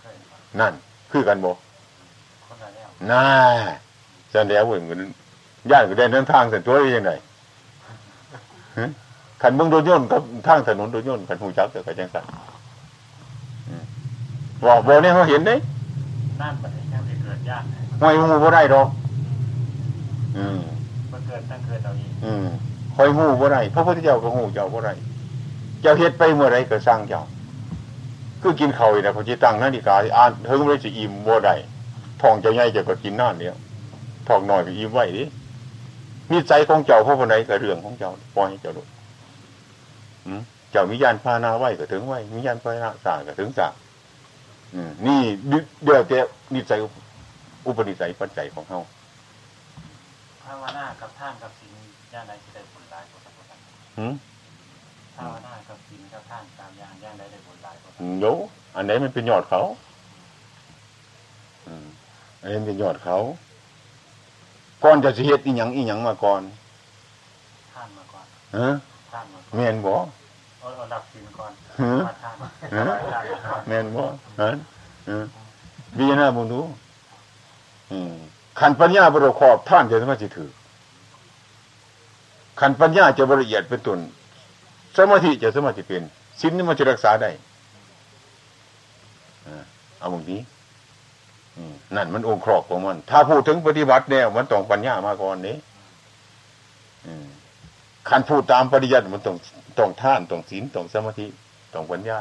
[0.00, 0.74] เคยบ่นั่น
[1.10, 1.52] คือกันบ่
[2.46, 3.24] คนละแล้วน่า
[4.32, 5.00] จะแล้วเว้ยมัน
[5.70, 7.12] ย่านก็ได้เดินทางเส้นตัวได้ยังไง
[8.78, 8.90] ฮะ
[9.42, 12.24] ขันเบิ่งรถยนต์กับทางถนนรถยนต์ขันหูจักเดี๋ยวก็จังซั่น
[13.68, 13.84] อืม
[14.64, 15.56] บ่บ่เนี่ยเขาเห็นเด้
[16.40, 17.64] นั่นประเทศยังสิเกิดย่าน
[18.00, 18.88] ห้วยหูบ่ได้ดอก
[20.36, 20.60] อืม
[21.12, 22.46] บ่เกิดตั้งเกิดเอาเองอืม
[22.94, 24.92] คอยหูบ่ได้พระพุทธเจ้าก็หูเจ้าบ่ได้
[25.80, 27.22] เจ้าเฮ็ดไปเมื่อไรก็สร้างเจ้า
[28.42, 31.54] คือกินข้าวนี่นะเขาสิตั้งนาฬิกาสิอ่านถึงเลยสิอิ่มบ่ได้
[32.20, 33.56] ท้องเจ้าใหญ่เจ้าก็กินนานเดียว
[34.28, 35.24] ท้องน้อยก็อิ่มไว้ดิ
[36.32, 38.82] นิสัยของเจ้าเพราะวันไหนก็เรื่องของเจ้าปล่อยให้เจ้าดู
[40.26, 43.72] อืมเจ้ามียานพาหนาไว้ก็ถึงไว้มียานพาหนะสร้างก็ถึงสร้าง
[44.74, 46.18] อืมนี่เดี๋ยวแต่
[46.54, 46.78] นิสัย
[47.66, 48.80] อุปนิสัยปัจจัยของเฮา
[50.42, 51.74] ภาวนากับท่านกับศีล
[52.12, 53.58] ย่านใดสิได้ผลหลายกว่ากัน
[53.98, 54.12] หืม
[55.16, 57.49] ภาวนากับศีลกับท่านตามอย่างย่านใดได้ผล
[58.20, 58.26] โย
[58.74, 59.60] อันไหนมันเป็นยอดเขา
[61.66, 61.86] อืม
[62.42, 63.16] อันนี้มันเป็นยอดเขา
[64.84, 66.42] ก่อนจะสิเฮ็ดอีหยังอีหยังมาก่อน
[67.74, 68.24] ท่านมาก่อน
[68.56, 68.68] ฮะ
[69.12, 72.34] ท่านมาก่อนแม่นบ่เอาเอาหลักศีลก่อนฮะมาท่าน
[72.88, 72.96] ฮะ
[73.68, 74.02] แม่นบ่
[74.40, 74.50] ฮะ
[75.10, 75.18] ฮะ
[75.96, 76.60] พิจารณาบุญดู
[77.92, 78.12] อืม
[78.60, 80.50] ขันปัญญาบริขอบท่านจะสามารถสิถือ
[82.60, 83.98] ขันปัญญาจะบละเอียดเป็นต้น
[84.96, 86.02] สมาธิจะสามารถสิเป็น
[86.40, 87.49] ศีลนี่มันจะรักษาได้อ่า
[89.98, 90.36] เอาบางที
[91.96, 95.56] นั่นมันองค์ครอบของมัน ถ้าพูดถึงปฏิบัติเนี่ยมันต้องปัญญามาก่อนนี้
[98.08, 99.36] ขันพูดตามปริยัติมันต้อง
[99.78, 101.26] ต้องท่านต้องศีลต้องสมาธิ
[101.74, 102.20] ต้องปัญญา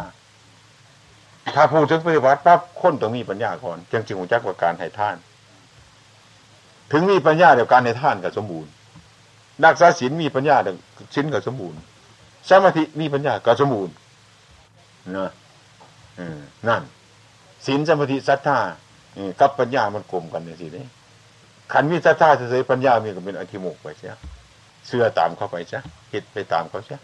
[1.56, 5.16] ถ้าพูดถึงปฏิบัติปั๊บคนต้องมีปัญญาก่อนจึงจึงจักว่าการให้ท่าน
[6.92, 8.72] ถึงมีปัญญาเดี๋ยวการให้ท่านก็สมบูรณ์
[9.64, 10.76] นักษาศีลมีปัญญาเดี๋ยว
[11.16, 11.80] ศีลก็สมบูรณ์
[12.50, 13.94] สมาธิมีปัญญาก็สมบูรณ์
[15.18, 15.32] นะ
[16.68, 16.84] นั่น
[17.66, 18.60] ศีลสมาธิศรัทธา
[19.42, 20.88] กับปัญญามันกลมกันเนี่ยสิเนี่ย
[21.74, 24.14] ขันมีศรัทธาเฉยปัญญามีก็เป็นอธิโมกข์ไปเสีย
[24.88, 27.00] เชื่อตามเข้าไปเสียเห็ดไปตามเขาเสีย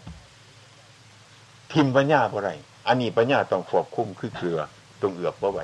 [1.72, 2.50] ทิมปัญญาบ่ไร
[2.86, 4.60] อันนี้ปัญญาต้องควบคุมคือเกลือ
[5.02, 5.60] ต้องเอือบบ่ไหว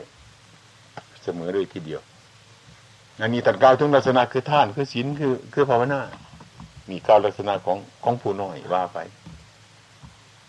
[1.22, 2.00] เสมอเลยทีเดียว
[3.20, 6.00] อันนี้ตัดกาวถึงลักษณะคือท่านคือศีลคือคือภาวนา
[6.90, 8.98] มีกาวลักษณะของของผู้น้อยว่าไป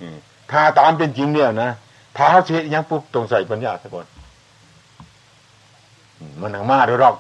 [0.02, 0.08] อื
[0.52, 1.72] ถ้าตามเป็นจริงเนี่ยนะ
[2.18, 4.06] ถ้าเขาเสียอยังปุ๊บต้องใส่ปัญญาซะก่อน
[6.44, 7.16] มมันหนังมาด้วยหรอก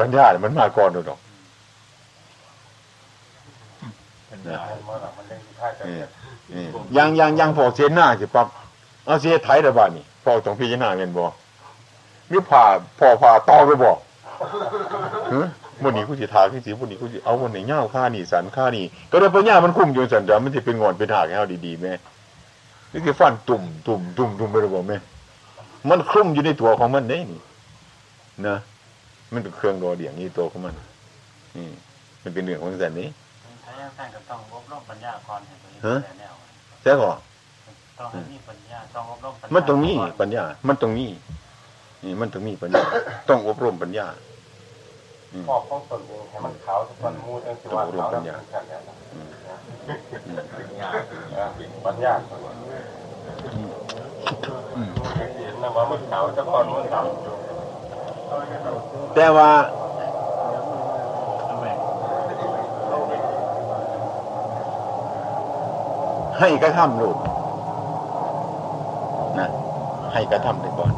[0.00, 1.20] ปัญญาเนี่ยมันมาก่อนด้วยหรอก
[4.30, 4.38] มัน
[4.88, 6.08] มาหลังมันเล่นที่ท่าจะอืมเนี่ย
[6.52, 8.46] อืมยังยังยังพอเสียหน้าสิปั๊บ
[9.06, 11.24] เอาเสียไทยระบาดนี่พอต้องพิจารณาเงินบ่
[12.28, 12.64] หรือผ่า
[12.98, 13.92] พอผ่าต่อไปบ่
[15.32, 15.48] ฮะ
[15.82, 21.92] วันนี้กูสิทาขึ้นสิวันนี้กูสิเอาวันไหนเงาค่านี่สันค่านี่ก็ได้ปัญญามันคุ้มอยู่สันเดียวมันจะเป็นงอนเป็นหากให้เฮาดีๆแม่
[22.92, 24.96] นี่คือฟันตุ่มตุ่มตุ่มตุ่มไปเลยบ่แม่
[25.90, 27.40] มันคลุ้มอยู่ในตัวของมันเด้นี่
[28.46, 28.56] นะ
[29.32, 30.74] มันเป็นเครื่องรอเดียงนี่ตัวของมัน
[31.56, 31.72] อืม
[32.22, 33.08] มันเป็นเรื่องของสันนี้
[33.64, 36.34] ถ้าอย่างท่านก็ต้องอบรมปัญญาก่อนให้ตัวเองฮะแต่แนว
[36.82, 37.12] ใช่ก่อ
[37.98, 41.10] ต้องให้มีปัญญาต้องอบรมปัญญามันตรงนี้ก่อปัญญา มันตรงนี้
[42.04, 42.84] นี่มันตรงนี้ปัญญา
[43.28, 44.06] ต้องอบรมปัญญา
[45.32, 48.80] อืมครอบของตนเองให้มันขาวทุกวันมูจังสิว่าขาวแล้วมันขันแล้ว
[51.86, 52.12] ปัญญา
[55.38, 57.04] เห็นนะว่ามันขาวจะก่อนมันขาว
[59.14, 59.50] แต่ว่า
[66.38, 67.16] ให้กระทำลูก
[69.38, 69.48] นะ
[70.12, 70.92] ให้กระทำไปก่อน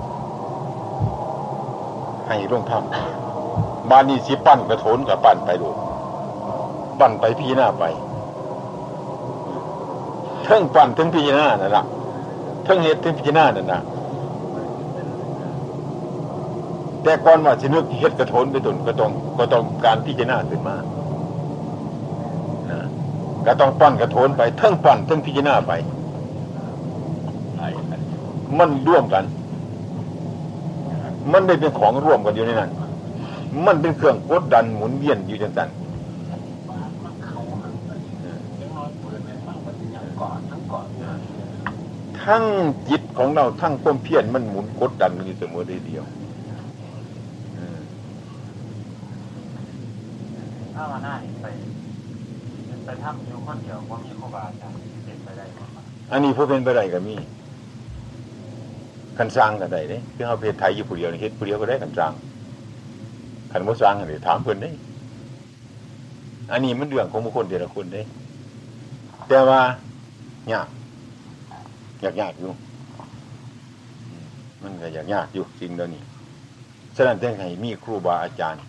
[2.28, 5.76] ให้ลงทำบานนี้สิปั้นกระโถนกับปั้นไปลูก
[7.00, 7.84] ปั้นไปพี่หน้าไป
[10.44, 11.84] เทิงปั้นถึงพี่หน้านั่นละ
[12.64, 13.80] เทิงเฮ็ดถึงพี่หน้านั่นนะ
[17.02, 20.76] แต่ก่อนว่าสินึกเฮ็ดกระโถนไปตุนก็ต้องก็ต้องการพิจารณาขึ้นมา
[22.70, 22.80] นะ
[23.46, 25.72] ก็ต้องปั้นกระโถนไปเทิงปั้นเทิงพิจารณาไป
[28.58, 29.24] มันร่วมกัน
[31.32, 32.70] มันได้เป็นของร่วมกันอยู่ในนั้น
[33.66, 35.68] มันเป็นเครื่องกดดันหมุนเวียนอยู่จังสัน
[42.24, 42.42] ทั้ง
[42.88, 46.04] จิตของเราทั้งความเพียรมันหมุนกดดันกันอยู่เสมอได้เดียว
[47.58, 47.80] อืม
[50.71, 51.46] ถ้ามาหน้านี่ไป
[52.84, 54.74] ไปทำอยู่คนเดียวว่ามีครูบาอาจารย์
[55.04, 55.64] เป็นไปได้บ่
[56.12, 57.14] อันนี้ผู้เป็นไปได้ก็มี
[59.18, 62.12] คันสร้างก็ได้เด้คือเฮาเพศไทยอยู่ผู้เดียวนี่เฮ็ดผู้เดียวก็ได้คันสร้าง
[63.52, 64.70] คันบ่สร้างก็ได้ถามเพิ่นเด้
[66.52, 68.02] อันนี้มันเรื่องของบุคคลแต่ละคนเด้
[69.28, 69.60] แต่ว่า
[70.52, 70.68] ยาก
[72.04, 72.56] ยากยากอยู่ม
[74.62, 76.02] มันก็ยากยากอยู่จริงเดี๋ยวนี้
[76.96, 78.62] ฉะนั้นต้องให้มีครูบาอาจารย์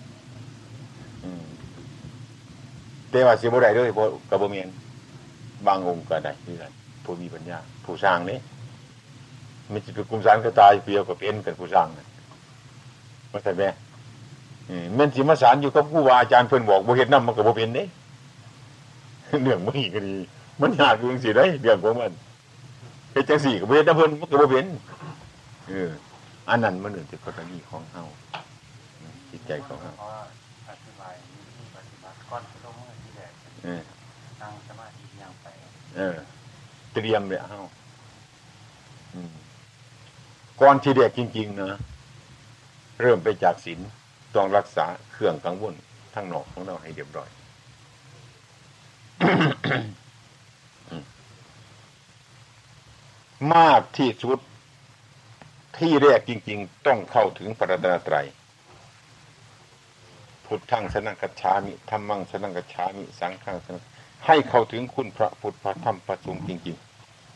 [3.14, 4.68] แต่ว่าสิบ่ได้เลยเพระกระบเมียน
[5.68, 6.72] บางองค์ก็ได้คือกัน
[7.04, 8.40] ผู้มีปัญญา ผู้สร้างนี่
[9.72, 12.08] มันจะเป็นกุมสารก็ตายเปรียวกับเป็นกันผู้สร้างนะ
[13.32, 13.70] ว่าแต่แม่
[14.70, 17.84] อืมแมันสิมาสารอยู่กับครูบาอาจารย์เพิ่นบอกบ่เฮ็ดนำมันก็บ่เป็นเด้
[19.44, 20.16] เรื่องมันก็ดี
[20.62, 22.12] มันยากอยู่จังซี่ได้เรื่องของมัน
[23.12, 24.66] เฮ็ดจังซี่ก็บ่เฮ็ดนำเพิ่นมันก็บ่เป็น
[25.68, 25.90] เออ
[26.50, 28.04] อันนั้นมันเรื่องที่กรณีของเฮา
[29.30, 29.92] จิตใจของเฮา
[34.42, 35.48] นั่งสมาธิอย่างไป
[35.98, 36.18] เออ
[36.94, 37.60] เตรียมเลยเฮา
[39.14, 39.34] อืม
[40.62, 41.80] ก่อนที่เด็กจริง ๆ นะ
[43.02, 43.80] เริ่มไปจากศีล
[44.36, 45.74] ต้องรักษาเครื่องกังวล
[46.14, 47.30] ทั้งนอกของเราให้เรียบร้อย
[53.54, 54.40] มากที่สุด
[55.78, 58.28] ที่แรกจริง ๆ ต้องเข้าถึงพระรัตนตรัย
[60.46, 63.84] พุทธังสนังกัจฉามิธรรมังสนังกัจฉามิสังฆังสนัง
[64.26, 66.78] ให้เข้าถึงคุณพระพุทธพระธรรมพระสงฆ์จริง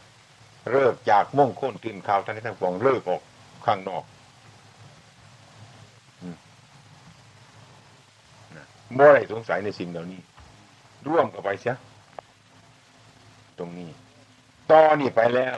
[0.06, 3.22] ๆ เลิกจากม่งค้นตื่นข่าวทั้งนี้ทั้งปวงเลิกออก
[3.66, 4.04] ข้างนอก
[6.22, 6.38] อืม
[8.56, 8.66] นะ
[8.98, 10.22] บ่ได้สงสัยในสิ่งเหล่านี้
[11.08, 11.76] ร่วมกับไปเสีย
[13.58, 13.90] ตรงนี้
[14.72, 15.58] ตอนี่ไปแล้ว